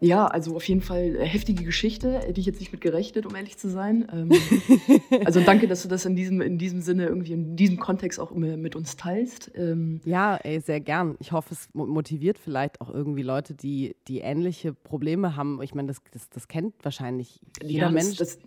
Ja, 0.00 0.26
also 0.26 0.56
auf 0.56 0.68
jeden 0.68 0.82
Fall 0.82 1.16
heftige 1.18 1.64
Geschichte. 1.64 2.18
Hätte 2.18 2.38
ich 2.38 2.46
jetzt 2.46 2.60
nicht 2.60 2.72
mit 2.72 2.80
gerechnet, 2.80 3.24
um 3.26 3.34
ehrlich 3.34 3.56
zu 3.56 3.70
sein. 3.70 4.06
Ähm, 4.12 4.30
also 5.24 5.40
danke, 5.40 5.68
dass 5.68 5.82
du 5.82 5.88
das 5.88 6.04
in 6.04 6.16
diesem, 6.16 6.40
in 6.40 6.58
diesem 6.58 6.82
Sinne 6.82 7.06
irgendwie 7.06 7.32
in 7.32 7.56
diesem 7.56 7.78
Kontext 7.78 8.20
auch 8.20 8.32
mit 8.32 8.76
uns 8.76 8.96
teilst. 8.96 9.50
Ähm, 9.54 10.00
ja, 10.04 10.36
ey, 10.36 10.60
sehr 10.60 10.80
gern. 10.80 11.16
Ich 11.18 11.32
hoffe, 11.32 11.54
es 11.54 11.68
motiviert 11.72 12.38
vielleicht 12.38 12.80
auch 12.80 12.92
irgendwie 12.92 13.22
Leute, 13.22 13.54
die, 13.54 13.96
die 14.08 14.18
ähnliche 14.18 14.74
Probleme 14.74 15.36
haben. 15.36 15.62
Ich 15.62 15.74
meine, 15.74 15.88
das, 15.88 15.98
das, 16.12 16.28
das 16.28 16.48
kennt 16.48 16.74
wahrscheinlich 16.82 17.40
jeder 17.62 17.86
ja, 17.86 17.92
das, 17.92 18.04
Mensch. 18.04 18.16
Das, 18.18 18.38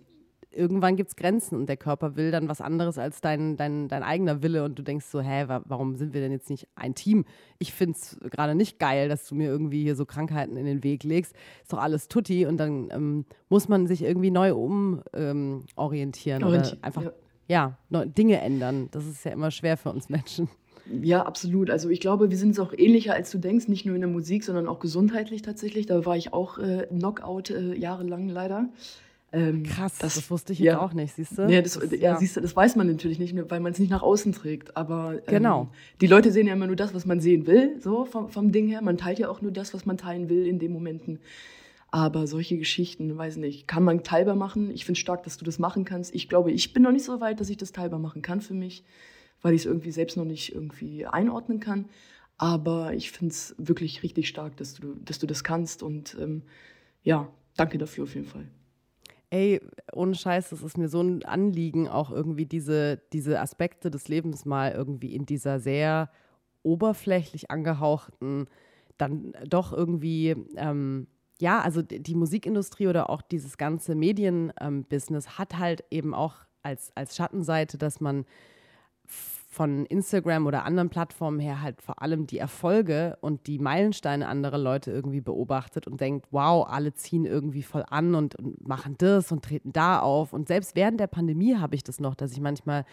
irgendwann 0.52 0.96
gibt 0.96 1.10
es 1.10 1.16
Grenzen 1.16 1.56
und 1.56 1.68
der 1.68 1.76
Körper 1.76 2.16
will 2.16 2.30
dann 2.30 2.48
was 2.48 2.60
anderes 2.60 2.98
als 2.98 3.20
dein, 3.20 3.56
dein, 3.56 3.88
dein 3.88 4.02
eigener 4.02 4.42
Wille 4.42 4.64
und 4.64 4.78
du 4.78 4.82
denkst 4.82 5.06
so, 5.06 5.20
hä, 5.20 5.46
warum 5.64 5.96
sind 5.96 6.12
wir 6.12 6.20
denn 6.20 6.32
jetzt 6.32 6.50
nicht 6.50 6.68
ein 6.74 6.94
Team? 6.94 7.24
Ich 7.58 7.72
finde 7.72 7.96
es 7.96 8.18
gerade 8.30 8.54
nicht 8.54 8.78
geil, 8.78 9.08
dass 9.08 9.26
du 9.28 9.34
mir 9.34 9.48
irgendwie 9.48 9.82
hier 9.82 9.96
so 9.96 10.04
Krankheiten 10.04 10.56
in 10.56 10.66
den 10.66 10.82
Weg 10.82 11.04
legst. 11.04 11.34
Ist 11.62 11.72
doch 11.72 11.78
alles 11.78 12.08
tutti 12.08 12.46
und 12.46 12.56
dann 12.58 12.88
ähm, 12.90 13.24
muss 13.48 13.68
man 13.68 13.86
sich 13.86 14.02
irgendwie 14.02 14.30
neu 14.30 14.54
umorientieren 14.54 16.42
ähm, 16.42 16.48
oder 16.48 16.78
einfach 16.82 17.12
ja. 17.48 17.76
ja, 17.90 18.04
Dinge 18.04 18.40
ändern. 18.40 18.88
Das 18.90 19.06
ist 19.06 19.24
ja 19.24 19.32
immer 19.32 19.50
schwer 19.50 19.76
für 19.76 19.90
uns 19.90 20.08
Menschen. 20.08 20.48
Ja, 21.02 21.24
absolut. 21.24 21.70
Also 21.70 21.88
ich 21.88 22.00
glaube, 22.00 22.30
wir 22.30 22.36
sind 22.36 22.50
es 22.50 22.58
auch 22.58 22.72
ähnlicher, 22.76 23.14
als 23.14 23.30
du 23.30 23.38
denkst, 23.38 23.68
nicht 23.68 23.86
nur 23.86 23.94
in 23.94 24.00
der 24.00 24.10
Musik, 24.10 24.42
sondern 24.42 24.66
auch 24.66 24.80
gesundheitlich 24.80 25.42
tatsächlich. 25.42 25.86
Da 25.86 26.04
war 26.04 26.16
ich 26.16 26.32
auch 26.32 26.58
äh, 26.58 26.86
Knockout 26.88 27.50
äh, 27.50 27.74
jahrelang 27.74 28.28
leider. 28.28 28.68
Ähm, 29.32 29.62
Krass, 29.62 29.96
das, 29.98 30.16
das, 30.16 30.30
wusste 30.30 30.52
ich 30.52 30.58
ja, 30.58 30.72
jetzt 30.72 30.80
auch 30.80 30.92
nicht, 30.92 31.14
siehst 31.14 31.38
du? 31.38 31.42
Ja, 31.48 31.62
das, 31.62 31.78
das, 31.78 31.92
ja, 31.92 32.16
siehst 32.16 32.36
du, 32.36 32.40
das 32.40 32.56
weiß 32.56 32.74
man 32.74 32.88
natürlich 32.88 33.20
nicht, 33.20 33.34
weil 33.48 33.60
man 33.60 33.72
es 33.72 33.78
nicht 33.78 33.90
nach 33.90 34.02
außen 34.02 34.32
trägt. 34.32 34.76
Aber 34.76 35.14
ähm, 35.14 35.22
genau. 35.26 35.68
die 36.00 36.08
Leute 36.08 36.32
sehen 36.32 36.48
ja 36.48 36.54
immer 36.54 36.66
nur 36.66 36.76
das, 36.76 36.94
was 36.94 37.06
man 37.06 37.20
sehen 37.20 37.46
will, 37.46 37.80
so 37.80 38.04
vom, 38.04 38.28
vom 38.28 38.50
Ding 38.50 38.66
her. 38.68 38.82
Man 38.82 38.98
teilt 38.98 39.20
ja 39.20 39.28
auch 39.28 39.40
nur 39.40 39.52
das, 39.52 39.72
was 39.72 39.86
man 39.86 39.96
teilen 39.96 40.28
will 40.28 40.46
in 40.46 40.58
den 40.58 40.72
Momenten. 40.72 41.20
Aber 41.92 42.26
solche 42.26 42.56
Geschichten, 42.56 43.16
weiß 43.16 43.36
nicht, 43.36 43.68
kann 43.68 43.84
man 43.84 44.02
teilbar 44.02 44.36
machen. 44.36 44.70
Ich 44.70 44.84
finde 44.84 44.96
es 44.96 45.00
stark, 45.00 45.22
dass 45.22 45.36
du 45.36 45.44
das 45.44 45.58
machen 45.58 45.84
kannst. 45.84 46.14
Ich 46.14 46.28
glaube, 46.28 46.50
ich 46.50 46.72
bin 46.72 46.82
noch 46.82 46.92
nicht 46.92 47.04
so 47.04 47.20
weit, 47.20 47.40
dass 47.40 47.50
ich 47.50 47.56
das 47.56 47.72
teilbar 47.72 48.00
machen 48.00 48.22
kann 48.22 48.40
für 48.40 48.54
mich, 48.54 48.84
weil 49.42 49.54
ich 49.54 49.62
es 49.62 49.66
irgendwie 49.66 49.92
selbst 49.92 50.16
noch 50.16 50.24
nicht 50.24 50.54
irgendwie 50.54 51.06
einordnen 51.06 51.60
kann. 51.60 51.86
Aber 52.36 52.94
ich 52.94 53.12
finde 53.12 53.32
es 53.32 53.54
wirklich 53.58 54.02
richtig 54.02 54.28
stark, 54.28 54.56
dass 54.56 54.74
du, 54.74 54.94
dass 55.04 55.20
du 55.20 55.26
das 55.28 55.44
kannst. 55.44 55.84
Und 55.84 56.16
ähm, 56.20 56.42
ja, 57.04 57.28
danke 57.56 57.78
dafür 57.78 58.04
auf 58.04 58.14
jeden 58.14 58.26
Fall 58.26 58.46
ey, 59.30 59.60
ohne 59.92 60.14
Scheiß, 60.14 60.50
das 60.50 60.62
ist 60.62 60.76
mir 60.76 60.88
so 60.88 61.00
ein 61.00 61.24
Anliegen, 61.24 61.88
auch 61.88 62.10
irgendwie 62.10 62.46
diese, 62.46 63.00
diese 63.12 63.40
Aspekte 63.40 63.90
des 63.90 64.08
Lebens 64.08 64.44
mal 64.44 64.72
irgendwie 64.72 65.14
in 65.14 65.26
dieser 65.26 65.60
sehr 65.60 66.10
oberflächlich 66.62 67.50
angehauchten, 67.50 68.48
dann 68.98 69.32
doch 69.48 69.72
irgendwie, 69.72 70.36
ähm, 70.56 71.06
ja, 71.40 71.60
also 71.60 71.80
die 71.80 72.14
Musikindustrie 72.14 72.88
oder 72.88 73.08
auch 73.08 73.22
dieses 73.22 73.56
ganze 73.56 73.94
Medienbusiness 73.94 75.26
ähm, 75.26 75.38
hat 75.38 75.58
halt 75.58 75.84
eben 75.90 76.12
auch 76.12 76.34
als, 76.62 76.92
als 76.94 77.16
Schattenseite, 77.16 77.78
dass 77.78 78.00
man 78.00 78.26
von 79.52 79.84
Instagram 79.86 80.46
oder 80.46 80.64
anderen 80.64 80.90
Plattformen 80.90 81.40
her 81.40 81.60
halt 81.60 81.82
vor 81.82 82.00
allem 82.00 82.28
die 82.28 82.38
Erfolge 82.38 83.18
und 83.20 83.48
die 83.48 83.58
Meilensteine 83.58 84.28
anderer 84.28 84.58
Leute 84.58 84.92
irgendwie 84.92 85.20
beobachtet 85.20 85.88
und 85.88 86.00
denkt, 86.00 86.28
wow, 86.30 86.64
alle 86.68 86.94
ziehen 86.94 87.24
irgendwie 87.24 87.64
voll 87.64 87.84
an 87.90 88.14
und, 88.14 88.36
und 88.36 88.66
machen 88.66 88.94
das 88.98 89.32
und 89.32 89.44
treten 89.44 89.72
da 89.72 89.98
auf. 89.98 90.32
Und 90.32 90.46
selbst 90.46 90.76
während 90.76 91.00
der 91.00 91.08
Pandemie 91.08 91.56
habe 91.56 91.74
ich 91.74 91.82
das 91.82 91.98
noch, 91.98 92.14
dass 92.14 92.30
ich 92.30 92.40
manchmal 92.40 92.84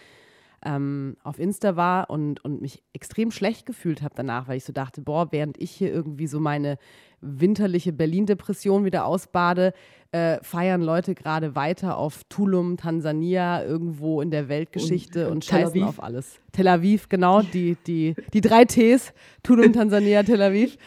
ähm, 0.65 1.17
auf 1.23 1.39
Insta 1.39 1.75
war 1.75 2.09
und, 2.09 2.43
und 2.43 2.61
mich 2.61 2.83
extrem 2.93 3.31
schlecht 3.31 3.65
gefühlt 3.65 4.01
habe 4.01 4.15
danach, 4.15 4.47
weil 4.47 4.57
ich 4.57 4.65
so 4.65 4.73
dachte, 4.73 5.01
boah, 5.01 5.31
während 5.31 5.61
ich 5.61 5.71
hier 5.71 5.91
irgendwie 5.91 6.27
so 6.27 6.39
meine 6.39 6.77
winterliche 7.21 7.93
Berlin-Depression 7.93 8.85
wieder 8.85 9.05
ausbade, 9.05 9.73
äh, 10.11 10.37
feiern 10.41 10.81
Leute 10.81 11.15
gerade 11.15 11.55
weiter 11.55 11.97
auf 11.97 12.23
Tulum, 12.29 12.77
Tansania, 12.77 13.63
irgendwo 13.63 14.21
in 14.21 14.31
der 14.31 14.49
Weltgeschichte 14.49 15.27
und, 15.27 15.33
und 15.33 15.45
scheißen 15.45 15.83
auf 15.83 16.01
alles. 16.01 16.39
Tel 16.51 16.67
Aviv, 16.67 17.09
genau, 17.09 17.41
die, 17.41 17.75
die, 17.87 18.15
die 18.33 18.41
drei 18.41 18.65
Ts, 18.65 19.13
Tulum, 19.43 19.73
Tansania, 19.73 20.23
Tel 20.23 20.41
Aviv. 20.41 20.77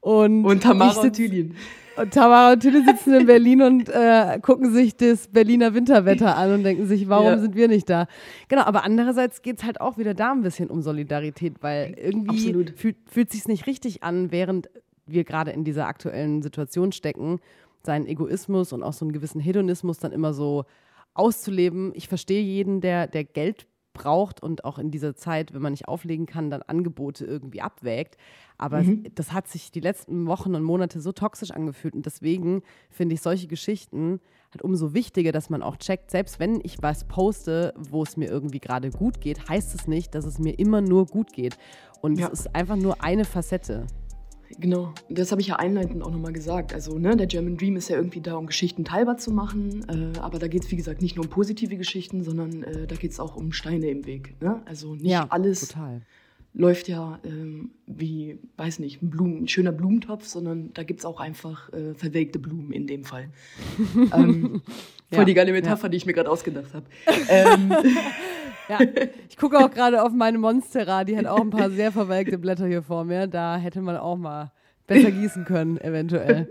Und, 0.00 0.44
und 0.44 0.62
Tamara 0.62 1.00
und 1.00 1.12
Thülin. 1.14 1.54
Und 1.96 2.14
Tamara 2.14 2.52
und 2.52 2.60
Tülle 2.60 2.84
sitzen 2.84 3.12
in 3.14 3.26
Berlin 3.26 3.62
und 3.62 3.88
äh, 3.88 4.38
gucken 4.40 4.72
sich 4.72 4.96
das 4.96 5.26
Berliner 5.26 5.74
Winterwetter 5.74 6.36
an 6.36 6.54
und 6.54 6.62
denken 6.62 6.86
sich, 6.86 7.08
warum 7.08 7.26
ja. 7.26 7.38
sind 7.38 7.56
wir 7.56 7.66
nicht 7.66 7.90
da? 7.90 8.06
Genau, 8.46 8.62
aber 8.62 8.84
andererseits 8.84 9.42
geht 9.42 9.58
es 9.58 9.64
halt 9.64 9.80
auch 9.80 9.98
wieder 9.98 10.14
da 10.14 10.30
ein 10.30 10.42
bisschen 10.42 10.70
um 10.70 10.80
Solidarität, 10.80 11.54
weil 11.60 11.94
irgendwie 11.98 12.52
fühlt, 12.76 13.10
fühlt 13.10 13.32
sich 13.32 13.48
nicht 13.48 13.66
richtig 13.66 14.04
an, 14.04 14.30
während 14.30 14.70
wir 15.06 15.24
gerade 15.24 15.50
in 15.50 15.64
dieser 15.64 15.86
aktuellen 15.86 16.42
Situation 16.42 16.92
stecken, 16.92 17.40
seinen 17.82 18.06
Egoismus 18.06 18.72
und 18.72 18.82
auch 18.82 18.92
so 18.92 19.04
einen 19.04 19.12
gewissen 19.12 19.40
Hedonismus 19.40 19.98
dann 19.98 20.12
immer 20.12 20.32
so 20.32 20.64
auszuleben. 21.14 21.92
Ich 21.94 22.08
verstehe 22.08 22.42
jeden, 22.42 22.80
der, 22.80 23.08
der 23.08 23.24
Geld 23.24 23.66
braucht 23.92 24.42
und 24.42 24.64
auch 24.64 24.78
in 24.78 24.90
dieser 24.90 25.14
Zeit, 25.14 25.54
wenn 25.54 25.62
man 25.62 25.72
nicht 25.72 25.88
auflegen 25.88 26.26
kann, 26.26 26.50
dann 26.50 26.62
Angebote 26.62 27.24
irgendwie 27.24 27.60
abwägt. 27.60 28.16
Aber 28.56 28.82
mhm. 28.82 29.06
das 29.14 29.32
hat 29.32 29.48
sich 29.48 29.70
die 29.70 29.80
letzten 29.80 30.26
Wochen 30.26 30.54
und 30.54 30.62
Monate 30.62 31.00
so 31.00 31.12
toxisch 31.12 31.50
angefühlt 31.50 31.94
und 31.94 32.06
deswegen 32.06 32.62
finde 32.90 33.14
ich 33.14 33.22
solche 33.22 33.48
Geschichten 33.48 34.20
halt 34.52 34.62
umso 34.62 34.94
wichtiger, 34.94 35.32
dass 35.32 35.50
man 35.50 35.62
auch 35.62 35.76
checkt, 35.76 36.10
selbst 36.10 36.40
wenn 36.40 36.60
ich 36.62 36.82
was 36.82 37.04
poste, 37.04 37.74
wo 37.76 38.02
es 38.02 38.16
mir 38.16 38.30
irgendwie 38.30 38.60
gerade 38.60 38.90
gut 38.90 39.20
geht, 39.20 39.48
heißt 39.48 39.74
es 39.74 39.86
nicht, 39.86 40.14
dass 40.14 40.24
es 40.24 40.38
mir 40.38 40.58
immer 40.58 40.80
nur 40.80 41.06
gut 41.06 41.32
geht. 41.32 41.58
Und 42.00 42.18
ja. 42.18 42.28
es 42.28 42.40
ist 42.40 42.54
einfach 42.54 42.76
nur 42.76 43.02
eine 43.02 43.24
Facette. 43.24 43.86
Genau, 44.58 44.92
das 45.08 45.30
habe 45.30 45.40
ich 45.40 45.48
ja 45.48 45.56
einleitend 45.56 46.02
auch 46.02 46.10
nochmal 46.10 46.32
gesagt. 46.32 46.72
Also, 46.72 46.98
ne, 46.98 47.16
der 47.16 47.26
German 47.26 47.56
Dream 47.56 47.76
ist 47.76 47.88
ja 47.88 47.96
irgendwie 47.96 48.20
da, 48.20 48.36
um 48.36 48.46
Geschichten 48.46 48.84
teilbar 48.84 49.18
zu 49.18 49.30
machen. 49.30 49.84
Äh, 49.88 50.18
aber 50.18 50.38
da 50.38 50.48
geht 50.48 50.64
es, 50.64 50.70
wie 50.70 50.76
gesagt, 50.76 51.02
nicht 51.02 51.16
nur 51.16 51.26
um 51.26 51.30
positive 51.30 51.76
Geschichten, 51.76 52.24
sondern 52.24 52.62
äh, 52.62 52.86
da 52.86 52.96
geht 52.96 53.12
es 53.12 53.20
auch 53.20 53.36
um 53.36 53.52
Steine 53.52 53.88
im 53.90 54.06
Weg. 54.06 54.34
Ne? 54.40 54.62
Also 54.64 54.94
nicht 54.94 55.06
ja, 55.06 55.26
alles 55.28 55.68
total. 55.68 56.02
läuft 56.54 56.88
ja 56.88 57.20
ähm, 57.24 57.72
wie, 57.86 58.38
weiß 58.56 58.78
nicht, 58.78 59.02
ein, 59.02 59.10
Blumen, 59.10 59.44
ein 59.44 59.48
schöner 59.48 59.72
Blumentopf, 59.72 60.26
sondern 60.26 60.72
da 60.72 60.82
gibt 60.82 61.00
es 61.00 61.06
auch 61.06 61.20
einfach 61.20 61.72
äh, 61.72 61.94
verwelkte 61.94 62.38
Blumen 62.38 62.72
in 62.72 62.86
dem 62.86 63.04
Fall. 63.04 63.28
ähm, 64.12 64.62
voll 65.10 65.18
ja, 65.20 65.24
die 65.24 65.34
geile 65.34 65.52
Metapher, 65.52 65.84
ja. 65.84 65.88
die 65.90 65.96
ich 65.98 66.06
mir 66.06 66.14
gerade 66.14 66.30
ausgedacht 66.30 66.72
habe. 66.74 66.86
ähm, 67.28 67.72
ja, 68.68 68.78
ich 69.28 69.36
gucke 69.36 69.58
auch 69.58 69.70
gerade 69.70 70.02
auf 70.02 70.12
meine 70.12 70.38
Monstera, 70.38 71.04
die 71.04 71.16
hat 71.16 71.26
auch 71.26 71.40
ein 71.40 71.50
paar 71.50 71.70
sehr 71.70 71.92
verwelkte 71.92 72.38
Blätter 72.38 72.66
hier 72.66 72.82
vor 72.82 73.04
mir. 73.04 73.26
Da 73.26 73.56
hätte 73.56 73.80
man 73.80 73.96
auch 73.96 74.16
mal 74.16 74.52
besser 74.86 75.10
gießen 75.10 75.44
können, 75.44 75.78
eventuell. 75.80 76.50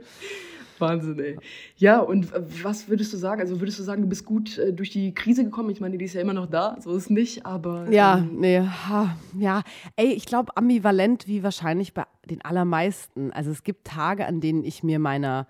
Wahnsinn, 0.79 1.19
ey. 1.19 1.37
Ja, 1.77 1.99
und 1.99 2.31
was 2.63 2.87
würdest 2.87 3.13
du 3.13 3.17
sagen? 3.17 3.41
Also 3.41 3.59
würdest 3.59 3.79
du 3.79 3.83
sagen, 3.83 4.03
du 4.03 4.07
bist 4.07 4.25
gut 4.25 4.57
äh, 4.57 4.73
durch 4.73 4.91
die 4.91 5.13
Krise 5.13 5.43
gekommen? 5.43 5.69
Ich 5.69 5.81
meine, 5.81 5.97
die 5.97 6.05
ist 6.05 6.13
ja 6.13 6.21
immer 6.21 6.33
noch 6.33 6.45
da, 6.45 6.77
so 6.79 6.95
ist 6.95 7.03
es 7.03 7.09
nicht, 7.09 7.45
aber. 7.45 7.89
Ja, 7.91 8.19
ähm, 8.19 8.39
nee, 8.39 8.61
ha, 8.61 9.15
ja. 9.37 9.63
Ey, 9.95 10.13
ich 10.13 10.25
glaube, 10.25 10.55
ambivalent 10.55 11.27
wie 11.27 11.43
wahrscheinlich 11.43 11.93
bei 11.93 12.03
den 12.29 12.43
allermeisten. 12.43 13.31
Also 13.31 13.51
es 13.51 13.63
gibt 13.63 13.87
Tage, 13.87 14.25
an 14.25 14.39
denen 14.39 14.63
ich 14.63 14.83
mir 14.83 14.99
meiner 14.99 15.47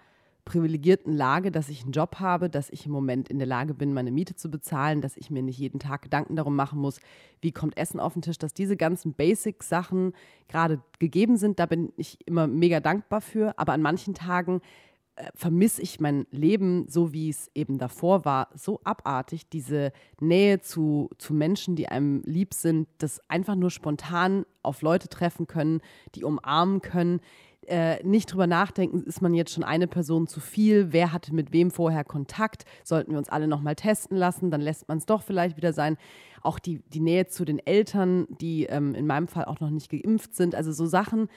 privilegierten 0.48 1.14
Lage, 1.14 1.52
dass 1.52 1.68
ich 1.68 1.84
einen 1.84 1.92
Job 1.92 2.20
habe, 2.20 2.50
dass 2.50 2.70
ich 2.70 2.86
im 2.86 2.92
Moment 2.94 3.30
in 3.30 3.38
der 3.38 3.48
Lage 3.48 3.74
bin, 3.74 3.94
meine 3.94 4.12
Miete 4.12 4.36
zu 4.36 4.50
bezahlen, 4.50 5.02
dass 5.02 5.18
ich 5.18 5.30
mir 5.30 5.44
nicht 5.44 5.60
jeden 5.60 5.80
Tag 5.80 6.04
Gedanken 6.04 6.38
darum 6.38 6.56
machen 6.56 6.80
muss, 6.80 7.02
wie 7.42 7.52
kommt 7.52 7.78
Essen 7.78 8.00
auf 8.00 8.14
den 8.14 8.22
Tisch, 8.22 8.38
dass 8.38 8.54
diese 8.54 8.78
ganzen 8.78 9.14
Basic-Sachen 9.14 10.14
gerade 10.48 10.82
gegeben 11.00 11.36
sind. 11.36 11.60
Da 11.60 11.66
bin 11.66 11.92
ich 11.98 12.18
immer 12.26 12.48
mega 12.48 12.80
dankbar 12.80 13.20
für. 13.20 13.60
Aber 13.60 13.74
an 13.74 13.82
manchen 13.82 14.14
Tagen 14.14 14.62
äh, 15.18 15.26
vermisse 15.36 15.82
ich 15.82 16.00
mein 16.00 16.26
Leben, 16.32 16.88
so 16.88 17.12
wie 17.12 17.30
es 17.30 17.52
eben 17.54 17.78
davor 17.78 18.24
war, 18.24 18.48
so 18.56 18.80
abartig. 18.86 19.50
Diese 19.50 19.92
Nähe 20.22 20.62
zu, 20.62 21.10
zu 21.18 21.34
Menschen, 21.34 21.76
die 21.76 21.90
einem 21.90 22.22
lieb 22.26 22.54
sind, 22.54 22.88
das 23.00 23.20
einfach 23.30 23.56
nur 23.56 23.70
spontan 23.70 24.46
auf 24.64 24.82
Leute 24.82 25.10
treffen 25.10 25.46
können, 25.46 25.82
die 26.16 26.24
umarmen 26.24 26.82
können 26.82 27.20
äh, 27.68 28.04
nicht 28.04 28.32
drüber 28.32 28.48
nachdenken, 28.48 29.04
ist 29.04 29.22
man 29.22 29.34
jetzt 29.34 29.54
schon 29.54 29.64
eine 29.64 29.88
Person 29.88 30.28
zu 30.28 30.40
viel, 30.40 30.94
wer 30.94 31.14
hatte 31.14 31.34
mit 31.34 31.52
wem 31.52 31.72
vorher 31.72 32.04
Kontakt, 32.04 32.66
sollten 32.84 33.12
wir 33.12 33.18
uns 33.18 33.30
alle 33.30 33.48
nochmal 33.48 33.76
testen 33.76 34.18
lassen, 34.18 34.52
dann 34.52 34.62
lässt 34.62 34.88
man 34.88 34.98
es 34.98 35.06
doch 35.06 35.22
vielleicht 35.22 35.58
wieder 35.58 35.74
sein. 35.74 35.98
Auch 36.42 36.60
die, 36.60 36.82
die 36.94 37.00
Nähe 37.00 37.28
zu 37.28 37.46
den 37.46 37.60
Eltern, 37.60 38.28
die 38.42 38.66
ähm, 38.66 38.96
in 38.96 39.06
meinem 39.06 39.28
Fall 39.28 39.46
auch 39.46 39.60
noch 39.60 39.70
nicht 39.70 39.90
geimpft 39.90 40.36
sind, 40.36 40.56
also 40.56 40.72
so 40.72 40.86
Sachen, 40.86 41.30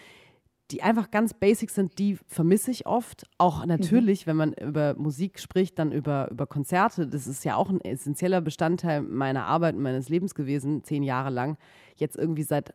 die 0.70 0.82
einfach 0.82 1.10
ganz 1.10 1.34
basic 1.34 1.70
sind, 1.70 1.98
die 1.98 2.16
vermisse 2.26 2.70
ich 2.70 2.86
oft. 2.86 3.26
Auch 3.38 3.66
natürlich, 3.66 4.24
mhm. 4.24 4.30
wenn 4.30 4.36
man 4.36 4.52
über 4.52 4.94
Musik 4.94 5.40
spricht, 5.40 5.78
dann 5.78 5.90
über, 5.90 6.30
über 6.30 6.46
Konzerte. 6.46 7.08
Das 7.08 7.26
ist 7.26 7.44
ja 7.44 7.56
auch 7.56 7.70
ein 7.70 7.80
essentieller 7.80 8.40
Bestandteil 8.40 9.02
meiner 9.02 9.46
Arbeit 9.46 9.74
und 9.74 9.82
meines 9.82 10.08
Lebens 10.08 10.34
gewesen, 10.34 10.84
zehn 10.84 11.02
Jahre 11.02 11.30
lang. 11.30 11.56
Jetzt 11.96 12.16
irgendwie 12.16 12.44
seit 12.44 12.74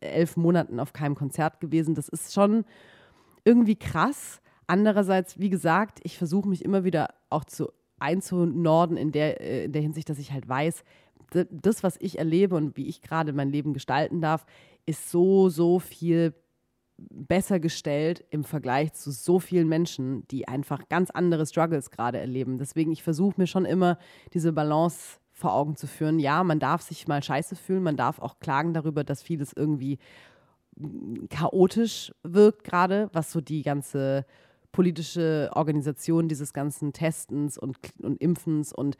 elf 0.00 0.36
Monaten 0.36 0.80
auf 0.80 0.92
keinem 0.92 1.14
Konzert 1.14 1.60
gewesen. 1.60 1.94
Das 1.94 2.08
ist 2.08 2.32
schon 2.32 2.64
irgendwie 3.44 3.76
krass. 3.76 4.40
Andererseits, 4.66 5.38
wie 5.38 5.50
gesagt, 5.50 6.00
ich 6.02 6.16
versuche 6.18 6.48
mich 6.48 6.64
immer 6.64 6.84
wieder 6.84 7.14
auch 7.28 7.44
zu 7.44 7.70
einzunorden 7.98 8.96
in 8.96 9.12
der, 9.12 9.40
äh, 9.40 9.64
in 9.64 9.72
der 9.72 9.82
Hinsicht, 9.82 10.08
dass 10.08 10.18
ich 10.18 10.32
halt 10.32 10.48
weiß, 10.48 10.84
das, 11.50 11.84
was 11.84 11.96
ich 12.00 12.18
erlebe 12.18 12.56
und 12.56 12.76
wie 12.76 12.88
ich 12.88 13.02
gerade 13.02 13.32
mein 13.32 13.50
Leben 13.50 13.72
gestalten 13.72 14.20
darf, 14.20 14.46
ist 14.84 15.10
so, 15.10 15.48
so 15.48 15.78
viel 15.78 16.34
besser 16.98 17.60
gestellt 17.60 18.24
im 18.30 18.44
Vergleich 18.44 18.92
zu 18.92 19.10
so 19.10 19.38
vielen 19.38 19.68
Menschen, 19.68 20.26
die 20.28 20.48
einfach 20.48 20.88
ganz 20.88 21.10
andere 21.10 21.46
Struggles 21.46 21.90
gerade 21.90 22.18
erleben. 22.18 22.58
Deswegen, 22.58 22.92
ich 22.92 23.02
versuche 23.02 23.40
mir 23.40 23.46
schon 23.46 23.64
immer 23.64 23.98
diese 24.34 24.52
Balance 24.52 25.19
vor 25.40 25.54
Augen 25.54 25.76
zu 25.76 25.86
führen. 25.86 26.18
Ja, 26.18 26.44
man 26.44 26.60
darf 26.60 26.82
sich 26.82 27.08
mal 27.08 27.22
scheiße 27.22 27.56
fühlen, 27.56 27.82
man 27.82 27.96
darf 27.96 28.20
auch 28.20 28.38
klagen 28.38 28.74
darüber, 28.74 29.02
dass 29.02 29.22
vieles 29.22 29.52
irgendwie 29.52 29.98
chaotisch 31.28 32.12
wirkt 32.22 32.64
gerade, 32.64 33.10
was 33.12 33.32
so 33.32 33.40
die 33.40 33.62
ganze 33.62 34.24
politische 34.72 35.50
Organisation 35.54 36.28
dieses 36.28 36.52
ganzen 36.52 36.92
Testens 36.92 37.58
und, 37.58 37.76
und 38.00 38.20
Impfens 38.20 38.72
und 38.72 38.96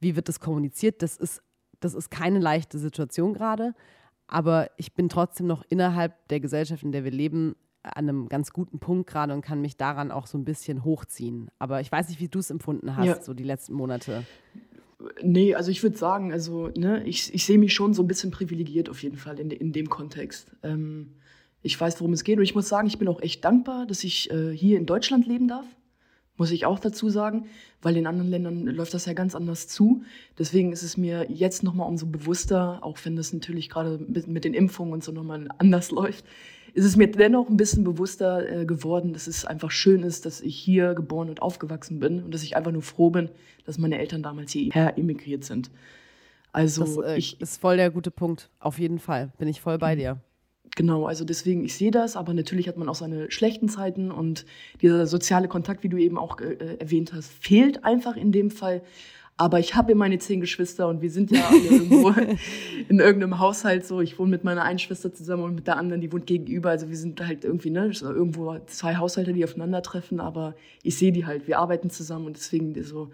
wie 0.00 0.14
wird 0.14 0.28
das 0.28 0.40
kommuniziert, 0.40 1.02
das 1.02 1.16
ist, 1.16 1.42
das 1.80 1.94
ist 1.94 2.10
keine 2.10 2.38
leichte 2.38 2.78
Situation 2.78 3.34
gerade. 3.34 3.74
Aber 4.28 4.70
ich 4.76 4.94
bin 4.94 5.08
trotzdem 5.08 5.46
noch 5.46 5.64
innerhalb 5.68 6.28
der 6.28 6.38
Gesellschaft, 6.38 6.82
in 6.82 6.92
der 6.92 7.02
wir 7.02 7.10
leben, 7.10 7.56
an 7.82 8.08
einem 8.08 8.28
ganz 8.28 8.52
guten 8.52 8.78
Punkt 8.78 9.08
gerade 9.08 9.32
und 9.32 9.40
kann 9.40 9.60
mich 9.60 9.76
daran 9.76 10.10
auch 10.10 10.26
so 10.26 10.36
ein 10.36 10.44
bisschen 10.44 10.84
hochziehen. 10.84 11.50
Aber 11.58 11.80
ich 11.80 11.90
weiß 11.90 12.08
nicht, 12.08 12.20
wie 12.20 12.28
du 12.28 12.38
es 12.38 12.50
empfunden 12.50 12.96
hast, 12.96 13.06
ja. 13.06 13.22
so 13.22 13.34
die 13.34 13.44
letzten 13.44 13.72
Monate. 13.72 14.24
Nee, 15.22 15.54
also 15.54 15.70
ich 15.70 15.82
würde 15.82 15.96
sagen, 15.96 16.32
also 16.32 16.68
ne, 16.76 17.04
ich, 17.04 17.32
ich 17.32 17.44
sehe 17.44 17.58
mich 17.58 17.72
schon 17.72 17.94
so 17.94 18.02
ein 18.02 18.08
bisschen 18.08 18.32
privilegiert 18.32 18.88
auf 18.88 19.02
jeden 19.02 19.16
Fall 19.16 19.38
in, 19.38 19.50
in 19.50 19.72
dem 19.72 19.88
Kontext. 19.88 20.50
Ähm, 20.62 21.14
ich 21.62 21.80
weiß, 21.80 22.00
worum 22.00 22.12
es 22.12 22.24
geht 22.24 22.38
und 22.38 22.44
ich 22.44 22.54
muss 22.54 22.68
sagen, 22.68 22.88
ich 22.88 22.98
bin 22.98 23.08
auch 23.08 23.20
echt 23.20 23.44
dankbar, 23.44 23.86
dass 23.86 24.02
ich 24.02 24.30
äh, 24.30 24.50
hier 24.50 24.76
in 24.76 24.86
Deutschland 24.86 25.26
leben 25.26 25.48
darf. 25.48 25.66
Muss 26.36 26.52
ich 26.52 26.66
auch 26.66 26.78
dazu 26.78 27.10
sagen, 27.10 27.46
weil 27.82 27.96
in 27.96 28.06
anderen 28.06 28.30
Ländern 28.30 28.66
läuft 28.66 28.94
das 28.94 29.06
ja 29.06 29.12
ganz 29.12 29.34
anders 29.34 29.66
zu. 29.66 30.02
Deswegen 30.38 30.72
ist 30.72 30.84
es 30.84 30.96
mir 30.96 31.26
jetzt 31.28 31.64
nochmal 31.64 31.88
umso 31.88 32.06
bewusster, 32.06 32.78
auch 32.82 32.96
wenn 33.04 33.16
das 33.16 33.32
natürlich 33.32 33.68
gerade 33.68 33.98
mit, 33.98 34.28
mit 34.28 34.44
den 34.44 34.54
Impfungen 34.54 34.92
und 34.92 35.02
so 35.02 35.10
nochmal 35.10 35.48
anders 35.58 35.90
läuft, 35.92 36.24
ist 36.78 36.84
es 36.84 36.96
mir 36.96 37.10
dennoch 37.10 37.48
ein 37.48 37.56
bisschen 37.56 37.82
bewusster 37.82 38.60
äh, 38.60 38.64
geworden, 38.64 39.12
dass 39.12 39.26
es 39.26 39.44
einfach 39.44 39.72
schön 39.72 40.04
ist, 40.04 40.24
dass 40.26 40.40
ich 40.40 40.56
hier 40.56 40.94
geboren 40.94 41.28
und 41.28 41.42
aufgewachsen 41.42 41.98
bin 41.98 42.22
und 42.22 42.32
dass 42.32 42.44
ich 42.44 42.56
einfach 42.56 42.70
nur 42.70 42.82
froh 42.82 43.10
bin, 43.10 43.30
dass 43.66 43.78
meine 43.78 43.98
Eltern 43.98 44.22
damals 44.22 44.52
hierher 44.52 44.96
emigriert 44.96 45.42
sind. 45.44 45.70
Also 46.52 46.84
das 46.84 47.04
äh, 47.04 47.18
ich, 47.18 47.40
ist 47.40 47.60
voll 47.60 47.76
der 47.76 47.90
gute 47.90 48.12
Punkt. 48.12 48.48
Auf 48.60 48.78
jeden 48.78 49.00
Fall 49.00 49.32
bin 49.38 49.48
ich 49.48 49.60
voll 49.60 49.76
bei 49.76 49.96
mhm. 49.96 49.98
dir. 49.98 50.16
Genau, 50.76 51.06
also 51.06 51.24
deswegen, 51.24 51.64
ich 51.64 51.74
sehe 51.74 51.90
das, 51.90 52.14
aber 52.14 52.32
natürlich 52.32 52.68
hat 52.68 52.76
man 52.76 52.88
auch 52.88 52.94
seine 52.94 53.28
schlechten 53.32 53.68
Zeiten 53.68 54.12
und 54.12 54.46
dieser 54.80 55.08
soziale 55.08 55.48
Kontakt, 55.48 55.82
wie 55.82 55.88
du 55.88 55.96
eben 55.96 56.16
auch 56.16 56.40
äh, 56.40 56.76
erwähnt 56.78 57.12
hast, 57.12 57.32
fehlt 57.32 57.84
einfach 57.84 58.16
in 58.16 58.30
dem 58.30 58.52
Fall. 58.52 58.82
Aber 59.40 59.60
ich 59.60 59.76
habe 59.76 59.94
meine 59.94 60.18
zehn 60.18 60.40
Geschwister 60.40 60.88
und 60.88 61.00
wir 61.00 61.12
sind 61.12 61.30
ja 61.30 61.48
irgendwo 61.70 62.10
in 62.88 62.98
irgendeinem 62.98 63.38
Haushalt 63.38 63.86
so. 63.86 64.00
Ich 64.00 64.18
wohne 64.18 64.32
mit 64.32 64.42
meiner 64.42 64.64
einen 64.64 64.80
Schwester 64.80 65.14
zusammen 65.14 65.44
und 65.44 65.54
mit 65.54 65.68
der 65.68 65.76
anderen, 65.76 66.00
die 66.00 66.12
wohnt 66.12 66.26
gegenüber. 66.26 66.70
Also 66.70 66.90
wir 66.90 66.96
sind 66.96 67.24
halt 67.24 67.44
irgendwie, 67.44 67.70
ne, 67.70 67.92
irgendwo 68.02 68.58
zwei 68.66 68.96
Haushalte, 68.96 69.32
die 69.32 69.44
aufeinandertreffen, 69.44 70.18
aber 70.18 70.56
ich 70.82 70.98
sehe 70.98 71.12
die 71.12 71.24
halt. 71.24 71.46
Wir 71.46 71.60
arbeiten 71.60 71.88
zusammen 71.88 72.26
und 72.26 72.36
deswegen 72.36 72.82
so, 72.82 73.10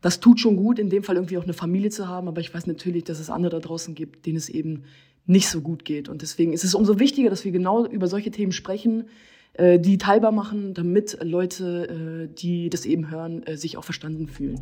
das 0.00 0.18
tut 0.18 0.40
schon 0.40 0.56
gut, 0.56 0.80
in 0.80 0.90
dem 0.90 1.04
Fall 1.04 1.14
irgendwie 1.14 1.38
auch 1.38 1.44
eine 1.44 1.54
Familie 1.54 1.90
zu 1.90 2.08
haben. 2.08 2.26
Aber 2.26 2.40
ich 2.40 2.52
weiß 2.52 2.66
natürlich, 2.66 3.04
dass 3.04 3.20
es 3.20 3.30
andere 3.30 3.52
da 3.52 3.60
draußen 3.60 3.94
gibt, 3.94 4.26
denen 4.26 4.36
es 4.36 4.48
eben 4.48 4.82
nicht 5.26 5.48
so 5.48 5.60
gut 5.60 5.84
geht. 5.84 6.08
Und 6.08 6.22
deswegen 6.22 6.52
ist 6.52 6.64
es 6.64 6.74
umso 6.74 6.98
wichtiger, 6.98 7.30
dass 7.30 7.44
wir 7.44 7.52
genau 7.52 7.86
über 7.86 8.08
solche 8.08 8.32
Themen 8.32 8.50
sprechen, 8.50 9.04
äh, 9.52 9.78
die 9.78 9.96
teilbar 9.96 10.32
machen, 10.32 10.74
damit 10.74 11.18
Leute, 11.22 12.28
äh, 12.28 12.34
die 12.34 12.68
das 12.68 12.84
eben 12.84 13.12
hören, 13.12 13.44
äh, 13.44 13.56
sich 13.56 13.76
auch 13.76 13.84
verstanden 13.84 14.26
fühlen. 14.26 14.60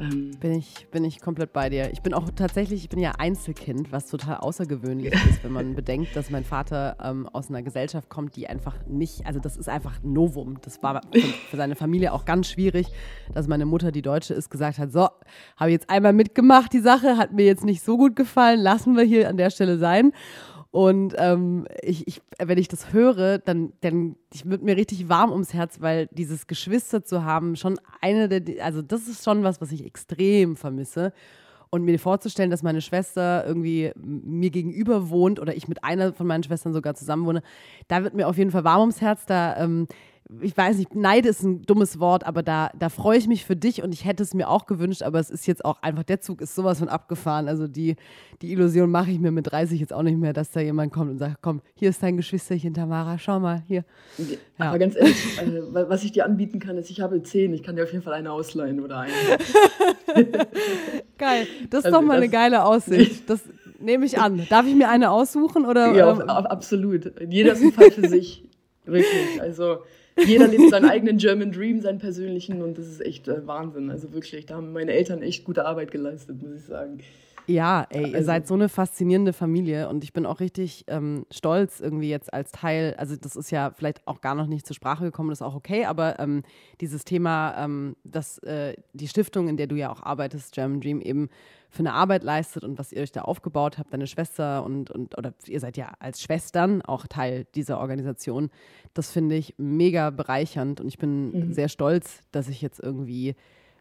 Ähm 0.00 0.32
bin, 0.40 0.52
ich, 0.52 0.86
bin 0.90 1.04
ich 1.04 1.20
komplett 1.20 1.52
bei 1.52 1.70
dir. 1.70 1.90
Ich 1.92 2.02
bin 2.02 2.14
auch 2.14 2.28
tatsächlich, 2.34 2.82
ich 2.82 2.88
bin 2.88 2.98
ja 2.98 3.12
Einzelkind, 3.18 3.92
was 3.92 4.06
total 4.06 4.36
außergewöhnlich 4.38 5.12
ist, 5.30 5.44
wenn 5.44 5.52
man 5.52 5.74
bedenkt, 5.74 6.14
dass 6.16 6.30
mein 6.30 6.44
Vater 6.44 6.96
ähm, 7.02 7.28
aus 7.28 7.48
einer 7.48 7.62
Gesellschaft 7.62 8.08
kommt, 8.08 8.36
die 8.36 8.48
einfach 8.48 8.74
nicht, 8.86 9.26
also 9.26 9.40
das 9.40 9.56
ist 9.56 9.68
einfach 9.68 10.02
Novum. 10.02 10.58
Das 10.62 10.82
war 10.82 11.02
für, 11.12 11.20
für 11.20 11.56
seine 11.56 11.76
Familie 11.76 12.12
auch 12.12 12.24
ganz 12.24 12.48
schwierig, 12.48 12.88
dass 13.34 13.48
meine 13.48 13.66
Mutter, 13.66 13.92
die 13.92 14.02
Deutsche 14.02 14.34
ist, 14.34 14.50
gesagt 14.50 14.78
hat, 14.78 14.92
so, 14.92 15.08
habe 15.56 15.70
ich 15.70 15.74
jetzt 15.74 15.90
einmal 15.90 16.12
mitgemacht, 16.12 16.72
die 16.72 16.80
Sache, 16.80 17.16
hat 17.16 17.32
mir 17.32 17.46
jetzt 17.46 17.64
nicht 17.64 17.82
so 17.82 17.96
gut 17.96 18.16
gefallen, 18.16 18.60
lassen 18.60 18.96
wir 18.96 19.04
hier 19.04 19.28
an 19.28 19.36
der 19.36 19.50
Stelle 19.50 19.78
sein. 19.78 20.12
Und 20.70 21.14
ähm, 21.16 21.66
ich, 21.82 22.06
ich, 22.06 22.20
wenn 22.38 22.58
ich 22.58 22.68
das 22.68 22.92
höre, 22.92 23.38
dann, 23.38 23.72
dann 23.80 24.16
wird 24.44 24.62
mir 24.62 24.76
richtig 24.76 25.08
warm 25.08 25.32
ums 25.32 25.54
Herz, 25.54 25.80
weil 25.80 26.08
dieses 26.12 26.46
Geschwister 26.46 27.04
zu 27.04 27.24
haben, 27.24 27.56
schon 27.56 27.80
eine 28.00 28.28
der, 28.28 28.64
also 28.64 28.82
das 28.82 29.08
ist 29.08 29.24
schon 29.24 29.42
was, 29.42 29.60
was 29.60 29.72
ich 29.72 29.84
extrem 29.84 30.56
vermisse. 30.56 31.12
Und 31.68 31.82
mir 31.82 31.98
vorzustellen, 31.98 32.50
dass 32.50 32.62
meine 32.62 32.80
Schwester 32.80 33.44
irgendwie 33.46 33.90
mir 33.96 34.50
gegenüber 34.50 35.10
wohnt 35.10 35.40
oder 35.40 35.56
ich 35.56 35.66
mit 35.66 35.82
einer 35.82 36.12
von 36.12 36.26
meinen 36.26 36.44
Schwestern 36.44 36.72
sogar 36.72 36.94
zusammen 36.94 37.26
wohne, 37.26 37.42
da 37.88 38.04
wird 38.04 38.14
mir 38.14 38.28
auf 38.28 38.38
jeden 38.38 38.52
Fall 38.52 38.64
warm 38.64 38.80
ums 38.80 39.00
Herz. 39.00 39.26
Da 39.26 39.56
ähm, 39.56 39.88
ich 40.42 40.56
weiß 40.56 40.78
nicht, 40.78 40.94
Neid 40.96 41.24
ist 41.24 41.42
ein 41.44 41.62
dummes 41.62 42.00
Wort, 42.00 42.26
aber 42.26 42.42
da, 42.42 42.70
da 42.76 42.88
freue 42.88 43.16
ich 43.16 43.28
mich 43.28 43.44
für 43.44 43.54
dich 43.54 43.82
und 43.82 43.94
ich 43.94 44.04
hätte 44.04 44.24
es 44.24 44.34
mir 44.34 44.48
auch 44.48 44.66
gewünscht, 44.66 45.02
aber 45.02 45.20
es 45.20 45.30
ist 45.30 45.46
jetzt 45.46 45.64
auch 45.64 45.80
einfach, 45.82 46.02
der 46.02 46.20
Zug 46.20 46.40
ist 46.40 46.56
sowas 46.56 46.80
von 46.80 46.88
abgefahren. 46.88 47.46
Also 47.46 47.68
die, 47.68 47.94
die 48.42 48.50
Illusion 48.50 48.90
mache 48.90 49.12
ich 49.12 49.20
mir 49.20 49.30
mit 49.30 49.50
30 49.50 49.78
jetzt 49.78 49.92
auch 49.92 50.02
nicht 50.02 50.18
mehr, 50.18 50.32
dass 50.32 50.50
da 50.50 50.60
jemand 50.60 50.92
kommt 50.92 51.12
und 51.12 51.18
sagt, 51.18 51.36
komm, 51.42 51.62
hier 51.74 51.90
ist 51.90 52.02
dein 52.02 52.16
Geschwisterchen 52.16 52.74
Tamara, 52.74 53.18
schau 53.18 53.38
mal, 53.38 53.62
hier. 53.68 53.84
Ja. 54.18 54.70
Aber 54.70 54.78
ganz 54.80 54.96
ehrlich, 54.96 55.38
äh, 55.38 55.62
was 55.72 56.02
ich 56.02 56.10
dir 56.10 56.24
anbieten 56.24 56.58
kann, 56.58 56.76
ist, 56.76 56.90
ich 56.90 57.00
habe 57.00 57.22
zehn, 57.22 57.54
ich 57.54 57.62
kann 57.62 57.76
dir 57.76 57.84
auf 57.84 57.92
jeden 57.92 58.02
Fall 58.02 58.14
eine 58.14 58.32
ausleihen 58.32 58.80
oder 58.80 58.98
eine. 58.98 59.12
Geil, 61.18 61.46
das 61.70 61.80
ist 61.80 61.86
also, 61.86 61.98
doch 61.98 62.02
mal 62.02 62.16
eine 62.16 62.28
geile 62.28 62.64
Aussicht. 62.64 63.24
Das 63.28 63.40
nehme 63.80 64.06
ich 64.06 64.18
an. 64.18 64.46
Darf 64.48 64.66
ich 64.66 64.74
mir 64.74 64.88
eine 64.88 65.10
aussuchen? 65.10 65.66
Oder, 65.66 65.92
ja, 65.94 66.10
ähm? 66.10 66.22
absolut. 66.28 67.12
Jeder 67.28 67.52
ist 67.52 67.62
ein 67.62 67.72
Fall 67.72 67.90
für 67.90 68.08
sich. 68.08 68.44
Wirklich. 68.84 69.40
Also 69.40 69.78
jeder 70.24 70.48
lebt 70.48 70.70
seinen 70.70 70.84
eigenen 70.90 71.18
German 71.18 71.52
Dream, 71.52 71.80
seinen 71.80 71.98
persönlichen 71.98 72.62
und 72.62 72.78
das 72.78 72.86
ist 72.86 73.00
echt 73.04 73.28
äh, 73.28 73.46
Wahnsinn. 73.46 73.90
Also 73.90 74.12
wirklich, 74.12 74.46
da 74.46 74.56
haben 74.56 74.72
meine 74.72 74.92
Eltern 74.92 75.22
echt 75.22 75.44
gute 75.44 75.66
Arbeit 75.66 75.90
geleistet, 75.90 76.42
muss 76.42 76.54
ich 76.56 76.64
sagen. 76.64 77.00
Ja, 77.46 77.86
ey, 77.90 78.10
ihr 78.10 78.14
also, 78.16 78.26
seid 78.26 78.46
so 78.46 78.54
eine 78.54 78.68
faszinierende 78.68 79.32
Familie 79.32 79.88
und 79.88 80.02
ich 80.04 80.12
bin 80.12 80.26
auch 80.26 80.40
richtig 80.40 80.84
ähm, 80.88 81.26
stolz 81.30 81.80
irgendwie 81.80 82.08
jetzt 82.08 82.32
als 82.32 82.52
Teil, 82.52 82.94
also 82.98 83.16
das 83.16 83.36
ist 83.36 83.50
ja 83.50 83.70
vielleicht 83.70 84.06
auch 84.06 84.20
gar 84.20 84.34
noch 84.34 84.46
nicht 84.46 84.66
zur 84.66 84.74
Sprache 84.74 85.04
gekommen, 85.04 85.30
das 85.30 85.40
ist 85.40 85.46
auch 85.46 85.54
okay, 85.54 85.84
aber 85.84 86.18
ähm, 86.18 86.42
dieses 86.80 87.04
Thema, 87.04 87.54
ähm, 87.56 87.96
dass 88.04 88.38
äh, 88.38 88.74
die 88.92 89.08
Stiftung, 89.08 89.48
in 89.48 89.56
der 89.56 89.66
du 89.66 89.76
ja 89.76 89.90
auch 89.90 90.02
arbeitest, 90.02 90.54
German 90.54 90.80
Dream, 90.80 91.00
eben 91.00 91.28
für 91.70 91.80
eine 91.80 91.92
Arbeit 91.92 92.24
leistet 92.24 92.64
und 92.64 92.78
was 92.78 92.92
ihr 92.92 93.02
euch 93.02 93.12
da 93.12 93.22
aufgebaut 93.22 93.78
habt, 93.78 93.92
deine 93.92 94.06
Schwester 94.06 94.64
und, 94.64 94.90
und 94.90 95.16
oder 95.18 95.34
ihr 95.46 95.60
seid 95.60 95.76
ja 95.76 95.92
als 95.98 96.22
Schwestern 96.22 96.82
auch 96.82 97.06
Teil 97.06 97.46
dieser 97.54 97.78
Organisation. 97.78 98.50
Das 98.94 99.10
finde 99.10 99.36
ich 99.36 99.54
mega 99.58 100.10
bereichernd 100.10 100.80
und 100.80 100.88
ich 100.88 100.98
bin 100.98 101.30
mhm. 101.30 101.52
sehr 101.52 101.68
stolz, 101.68 102.20
dass 102.32 102.48
ich 102.48 102.62
jetzt 102.62 102.80
irgendwie 102.80 103.36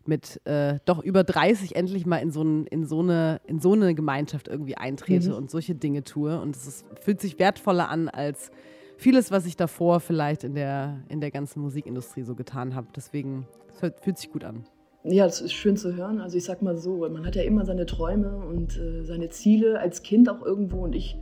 mit 0.08 0.42
äh, 0.46 0.80
doch 0.86 1.04
über 1.04 1.24
30 1.24 1.76
endlich 1.76 2.06
mal 2.06 2.18
in 2.18 2.32
so, 2.32 2.44
ein, 2.44 2.66
in 2.68 2.86
so, 2.86 3.00
eine, 3.00 3.42
in 3.46 3.60
so 3.60 3.74
eine 3.74 3.96
Gemeinschaft 3.96 4.48
irgendwie 4.48 4.78
eintrete 4.78 5.30
mhm. 5.30 5.36
und 5.36 5.52
solche 5.52 5.76
Dinge 5.76 6.04
tue. 6.04 6.40
Und 6.40 6.56
es 6.56 6.68
ist, 6.68 6.86
fühlt 7.02 7.22
sich 7.22 7.40
wertvoller 7.40 7.90
an 7.90 8.10
als 8.10 8.52
vieles, 8.98 9.32
was 9.32 9.46
ich 9.46 9.58
davor 9.58 10.00
vielleicht 10.00 10.44
in 10.44 10.56
der, 10.56 11.02
in 11.10 11.22
der 11.22 11.32
ganzen 11.32 11.62
Musikindustrie 11.62 12.24
so 12.24 12.36
getan 12.36 12.76
habe. 12.76 12.88
Deswegen, 12.96 13.48
es 13.70 13.80
fühlt 14.02 14.18
sich 14.18 14.32
gut 14.32 14.44
an. 14.44 14.66
Ja, 15.08 15.26
das 15.26 15.40
ist 15.40 15.54
schön 15.54 15.78
zu 15.78 15.96
hören. 15.96 16.20
Also 16.20 16.38
ich 16.38 16.46
sag 16.46 16.64
mal 16.64 16.78
so, 16.78 17.08
man 17.10 17.26
hat 17.26 17.36
ja 17.36 17.44
immer 17.44 17.64
seine 17.64 17.86
Träume 17.86 18.38
und 18.38 18.76
äh, 18.78 19.04
seine 19.04 19.30
Ziele 19.30 19.80
als 19.80 20.02
Kind 20.02 20.28
auch 20.30 20.44
irgendwo. 20.44 20.80
Und 20.80 20.96
ich, 20.96 21.16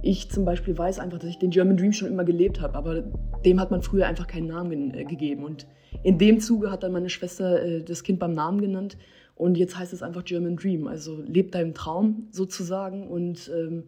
ich 0.00 0.30
zum 0.30 0.46
Beispiel 0.46 0.76
weiß 0.76 0.98
einfach, 0.98 1.18
dass 1.18 1.28
ich 1.28 1.38
den 1.38 1.50
German 1.50 1.76
Dream 1.76 1.92
schon 1.92 2.08
immer 2.08 2.24
gelebt 2.24 2.62
habe. 2.62 2.74
Aber 2.74 3.02
dem 3.44 3.60
hat 3.60 3.70
man 3.70 3.82
früher 3.82 4.06
einfach 4.06 4.26
keinen 4.26 4.46
Namen 4.46 4.94
äh, 4.94 5.04
gegeben. 5.04 5.44
Und 5.44 5.66
in 6.02 6.16
dem 6.16 6.40
Zuge 6.40 6.70
hat 6.70 6.82
dann 6.82 6.92
meine 6.92 7.10
Schwester 7.10 7.62
äh, 7.62 7.82
das 7.82 8.02
Kind 8.02 8.18
beim 8.18 8.32
Namen 8.32 8.60
genannt. 8.60 8.96
Und 9.34 9.58
jetzt 9.58 9.78
heißt 9.78 9.92
es 9.92 10.02
einfach 10.02 10.24
German 10.24 10.56
Dream. 10.56 10.86
Also 10.86 11.22
leb 11.26 11.52
deinem 11.52 11.74
Traum 11.74 12.28
sozusagen 12.30 13.06
und 13.06 13.52
ähm, 13.54 13.84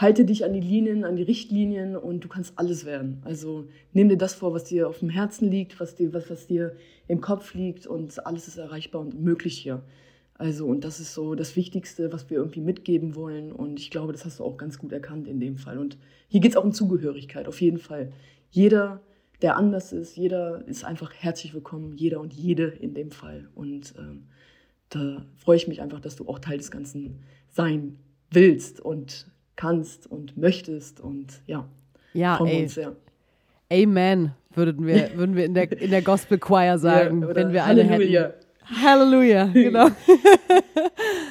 halte 0.00 0.24
dich 0.24 0.44
an 0.44 0.54
die 0.54 0.60
Linien, 0.60 1.04
an 1.04 1.16
die 1.16 1.22
Richtlinien 1.22 1.94
und 1.94 2.24
du 2.24 2.28
kannst 2.28 2.58
alles 2.58 2.86
werden. 2.86 3.20
Also 3.24 3.68
nimm 3.92 4.08
dir 4.08 4.16
das 4.16 4.34
vor, 4.34 4.54
was 4.54 4.64
dir 4.64 4.88
auf 4.88 5.00
dem 5.00 5.10
Herzen 5.10 5.50
liegt, 5.50 5.78
was 5.78 5.94
dir, 5.94 6.14
was, 6.14 6.30
was 6.30 6.46
dir 6.46 6.74
im 7.06 7.20
Kopf 7.20 7.52
liegt 7.54 7.86
und 7.86 8.24
alles 8.24 8.48
ist 8.48 8.56
erreichbar 8.56 9.02
und 9.02 9.20
möglich 9.20 9.58
hier. 9.58 9.82
Also, 10.34 10.66
und 10.66 10.84
das 10.84 11.00
ist 11.00 11.12
so 11.12 11.34
das 11.34 11.54
Wichtigste, 11.54 12.14
was 12.14 12.30
wir 12.30 12.38
irgendwie 12.38 12.62
mitgeben 12.62 13.14
wollen. 13.14 13.52
Und 13.52 13.78
ich 13.78 13.90
glaube, 13.90 14.12
das 14.14 14.24
hast 14.24 14.40
du 14.40 14.44
auch 14.44 14.56
ganz 14.56 14.78
gut 14.78 14.90
erkannt 14.90 15.28
in 15.28 15.38
dem 15.38 15.58
Fall. 15.58 15.76
Und 15.76 15.98
hier 16.28 16.40
geht 16.40 16.52
es 16.52 16.56
auch 16.56 16.64
um 16.64 16.72
Zugehörigkeit, 16.72 17.46
auf 17.46 17.60
jeden 17.60 17.76
Fall. 17.76 18.10
Jeder, 18.50 19.02
der 19.42 19.58
anders 19.58 19.92
ist, 19.92 20.16
jeder 20.16 20.66
ist 20.66 20.82
einfach 20.82 21.12
herzlich 21.12 21.52
willkommen, 21.52 21.92
jeder 21.94 22.20
und 22.20 22.32
jede 22.32 22.68
in 22.68 22.94
dem 22.94 23.10
Fall. 23.10 23.50
Und 23.54 23.92
ähm, 23.98 24.28
da 24.88 25.26
freue 25.36 25.56
ich 25.56 25.68
mich 25.68 25.82
einfach, 25.82 26.00
dass 26.00 26.16
du 26.16 26.26
auch 26.26 26.38
Teil 26.38 26.56
des 26.56 26.70
Ganzen 26.70 27.18
sein 27.50 27.98
willst 28.30 28.80
und 28.80 29.30
kannst 29.56 30.06
und 30.06 30.36
möchtest 30.36 31.00
und 31.00 31.42
ja, 31.46 31.66
ja 32.12 32.44
ey. 32.44 32.62
uns 32.62 32.74
sehr. 32.74 32.96
Amen, 33.72 34.32
würden 34.54 34.86
wir, 34.86 35.10
würden 35.14 35.36
wir 35.36 35.44
in 35.44 35.54
der, 35.54 35.70
in 35.80 35.90
der 35.90 36.02
Gospel 36.02 36.38
Choir 36.38 36.78
sagen, 36.78 37.22
ja, 37.22 37.34
wenn 37.34 37.52
wir 37.52 37.64
alle 37.64 37.88
Halleluja. 37.88 38.22
hätten. 38.22 38.50
Halleluja, 38.82 39.46
genau. 39.52 39.88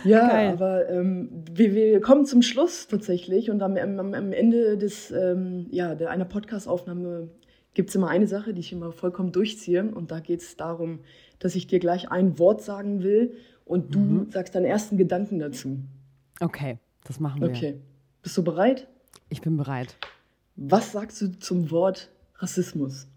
ja, 0.03 0.27
Geil. 0.27 0.49
aber 0.49 0.89
ähm, 0.89 1.29
wir, 1.51 1.73
wir, 1.73 2.01
kommen 2.01 2.25
zum 2.25 2.41
Schluss 2.41 2.87
tatsächlich 2.87 3.49
und 3.49 3.61
am, 3.61 3.77
am, 3.77 4.13
am 4.13 4.33
Ende 4.33 4.77
des, 4.77 5.11
ähm, 5.11 5.67
ja, 5.71 5.95
der, 5.95 6.09
einer 6.09 6.25
Podcast-Aufnahme 6.25 7.29
gibt 7.73 7.89
es 7.89 7.95
immer 7.95 8.09
eine 8.09 8.27
Sache, 8.27 8.53
die 8.53 8.59
ich 8.59 8.73
immer 8.73 8.91
vollkommen 8.91 9.31
durchziehe 9.31 9.83
und 9.83 10.11
da 10.11 10.19
geht 10.19 10.41
es 10.41 10.57
darum, 10.57 10.99
dass 11.39 11.55
ich 11.55 11.67
dir 11.67 11.79
gleich 11.79 12.11
ein 12.11 12.37
Wort 12.39 12.61
sagen 12.61 13.03
will 13.03 13.37
und 13.63 13.95
du 13.95 13.99
mhm. 13.99 14.31
sagst 14.31 14.55
deinen 14.55 14.65
ersten 14.65 14.97
Gedanken 14.97 15.39
dazu. 15.39 15.79
Okay, 16.41 16.77
das 17.05 17.19
machen 17.19 17.41
wir. 17.41 17.49
Okay. 17.49 17.79
Bist 18.21 18.37
du 18.37 18.43
bereit? 18.43 18.87
Ich 19.29 19.41
bin 19.41 19.57
bereit. 19.57 19.95
Was 20.55 20.91
sagst 20.91 21.21
du 21.21 21.39
zum 21.39 21.71
Wort 21.71 22.09
Rassismus? 22.35 23.07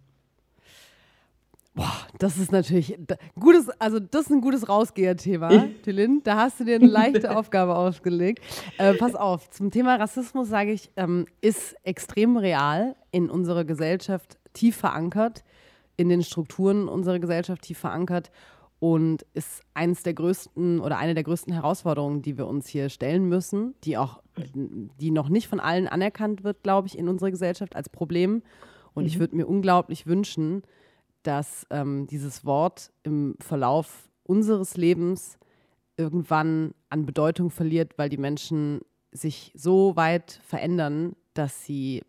Boah, 1.74 2.06
das 2.18 2.36
ist 2.36 2.52
natürlich 2.52 2.98
gutes, 3.40 3.70
also 3.80 3.98
das 3.98 4.26
ist 4.26 4.30
ein 4.30 4.42
gutes 4.42 4.68
Rausgeher-Thema, 4.68 5.68
Tillin. 5.82 6.20
Da 6.22 6.36
hast 6.36 6.60
du 6.60 6.64
dir 6.64 6.74
eine 6.74 6.86
leichte 6.88 7.34
Aufgabe 7.34 7.74
aufgelegt. 7.74 8.44
Äh, 8.76 8.94
pass 8.94 9.14
auf, 9.14 9.48
zum 9.50 9.70
Thema 9.70 9.96
Rassismus 9.96 10.48
sage 10.48 10.72
ich, 10.72 10.90
ähm, 10.96 11.26
ist 11.40 11.74
extrem 11.82 12.36
real 12.36 12.94
in 13.10 13.30
unserer 13.30 13.64
Gesellschaft 13.64 14.38
tief 14.52 14.76
verankert, 14.76 15.44
in 15.96 16.10
den 16.10 16.22
Strukturen 16.22 16.88
unserer 16.88 17.18
Gesellschaft 17.18 17.62
tief 17.62 17.78
verankert 17.78 18.30
und 18.82 19.24
ist 19.32 19.62
eines 19.74 20.02
der 20.02 20.12
größten 20.12 20.80
oder 20.80 20.98
eine 20.98 21.14
der 21.14 21.22
größten 21.22 21.52
Herausforderungen, 21.52 22.20
die 22.20 22.36
wir 22.36 22.48
uns 22.48 22.66
hier 22.66 22.88
stellen 22.88 23.28
müssen, 23.28 23.76
die 23.84 23.96
auch, 23.96 24.20
die 24.56 25.12
noch 25.12 25.28
nicht 25.28 25.46
von 25.46 25.60
allen 25.60 25.86
anerkannt 25.86 26.42
wird, 26.42 26.64
glaube 26.64 26.88
ich, 26.88 26.98
in 26.98 27.08
unserer 27.08 27.30
Gesellschaft 27.30 27.76
als 27.76 27.88
Problem. 27.88 28.42
Und 28.92 29.04
mhm. 29.04 29.06
ich 29.06 29.20
würde 29.20 29.36
mir 29.36 29.46
unglaublich 29.46 30.08
wünschen, 30.08 30.64
dass 31.22 31.64
ähm, 31.70 32.08
dieses 32.08 32.44
Wort 32.44 32.90
im 33.04 33.36
Verlauf 33.38 34.10
unseres 34.24 34.76
Lebens 34.76 35.38
irgendwann 35.96 36.74
an 36.88 37.06
Bedeutung 37.06 37.50
verliert, 37.50 37.96
weil 37.98 38.08
die 38.08 38.18
Menschen 38.18 38.80
sich 39.12 39.52
so 39.54 39.94
weit 39.94 40.40
verändern, 40.44 41.14
dass 41.34 41.64
sie 41.64 42.02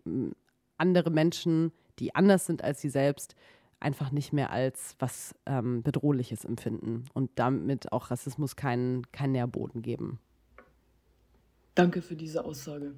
andere 0.79 1.11
Menschen, 1.11 1.71
die 1.99 2.15
anders 2.15 2.47
sind 2.47 2.63
als 2.63 2.81
sie 2.81 2.89
selbst, 2.89 3.35
einfach 3.83 4.11
nicht 4.11 4.33
mehr 4.33 4.51
als 4.51 4.95
was 4.99 5.35
ähm, 5.45 5.83
Bedrohliches 5.83 6.45
empfinden 6.45 7.05
und 7.13 7.31
damit 7.35 7.91
auch 7.91 8.11
Rassismus 8.11 8.55
keinen, 8.55 9.09
keinen 9.11 9.33
Nährboden 9.33 9.81
geben. 9.81 10.19
Danke 11.75 12.01
für 12.01 12.15
diese 12.15 12.45
Aussage. 12.45 12.93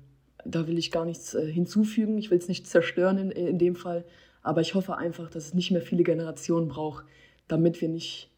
Da 0.45 0.67
will 0.67 0.77
ich 0.77 0.91
gar 0.91 1.05
nichts 1.05 1.33
äh, 1.33 1.51
hinzufügen. 1.51 2.17
Ich 2.17 2.29
will 2.29 2.37
es 2.37 2.47
nicht 2.47 2.67
zerstören 2.67 3.17
in, 3.17 3.31
in 3.31 3.57
dem 3.57 3.75
Fall. 3.75 4.05
Aber 4.41 4.61
ich 4.61 4.75
hoffe 4.75 4.97
einfach, 4.97 5.29
dass 5.29 5.47
es 5.47 5.53
nicht 5.53 5.71
mehr 5.71 5.81
viele 5.81 6.03
Generationen 6.03 6.67
braucht, 6.67 7.05
damit 7.47 7.81
wir 7.81 7.89
nicht 7.89 8.29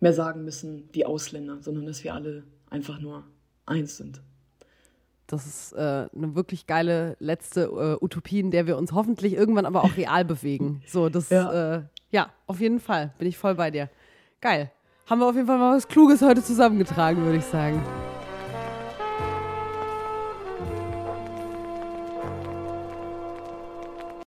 mehr 0.00 0.12
sagen 0.12 0.44
müssen, 0.44 0.90
die 0.92 1.06
Ausländer, 1.06 1.62
sondern 1.62 1.86
dass 1.86 2.02
wir 2.02 2.14
alle 2.14 2.44
einfach 2.70 3.00
nur 3.00 3.24
eins 3.66 3.96
sind. 3.96 4.20
Das 5.26 5.46
ist 5.46 5.72
äh, 5.72 6.06
eine 6.14 6.34
wirklich 6.34 6.66
geile 6.66 7.16
letzte 7.18 7.62
äh, 7.62 8.04
Utopie, 8.04 8.40
in 8.40 8.50
der 8.50 8.66
wir 8.66 8.76
uns 8.76 8.92
hoffentlich 8.92 9.34
irgendwann 9.34 9.66
aber 9.66 9.84
auch 9.84 9.96
real 9.96 10.24
bewegen. 10.24 10.82
So, 10.86 11.08
das, 11.08 11.30
ja. 11.30 11.76
Äh, 11.76 11.82
ja, 12.10 12.30
auf 12.46 12.60
jeden 12.60 12.80
Fall 12.80 13.12
bin 13.18 13.26
ich 13.26 13.38
voll 13.38 13.54
bei 13.54 13.70
dir. 13.70 13.88
Geil. 14.40 14.70
Haben 15.06 15.20
wir 15.20 15.28
auf 15.28 15.34
jeden 15.34 15.46
Fall 15.46 15.58
mal 15.58 15.76
was 15.76 15.88
Kluges 15.88 16.22
heute 16.22 16.42
zusammengetragen, 16.42 17.24
würde 17.24 17.38
ich 17.38 17.44
sagen. 17.44 17.82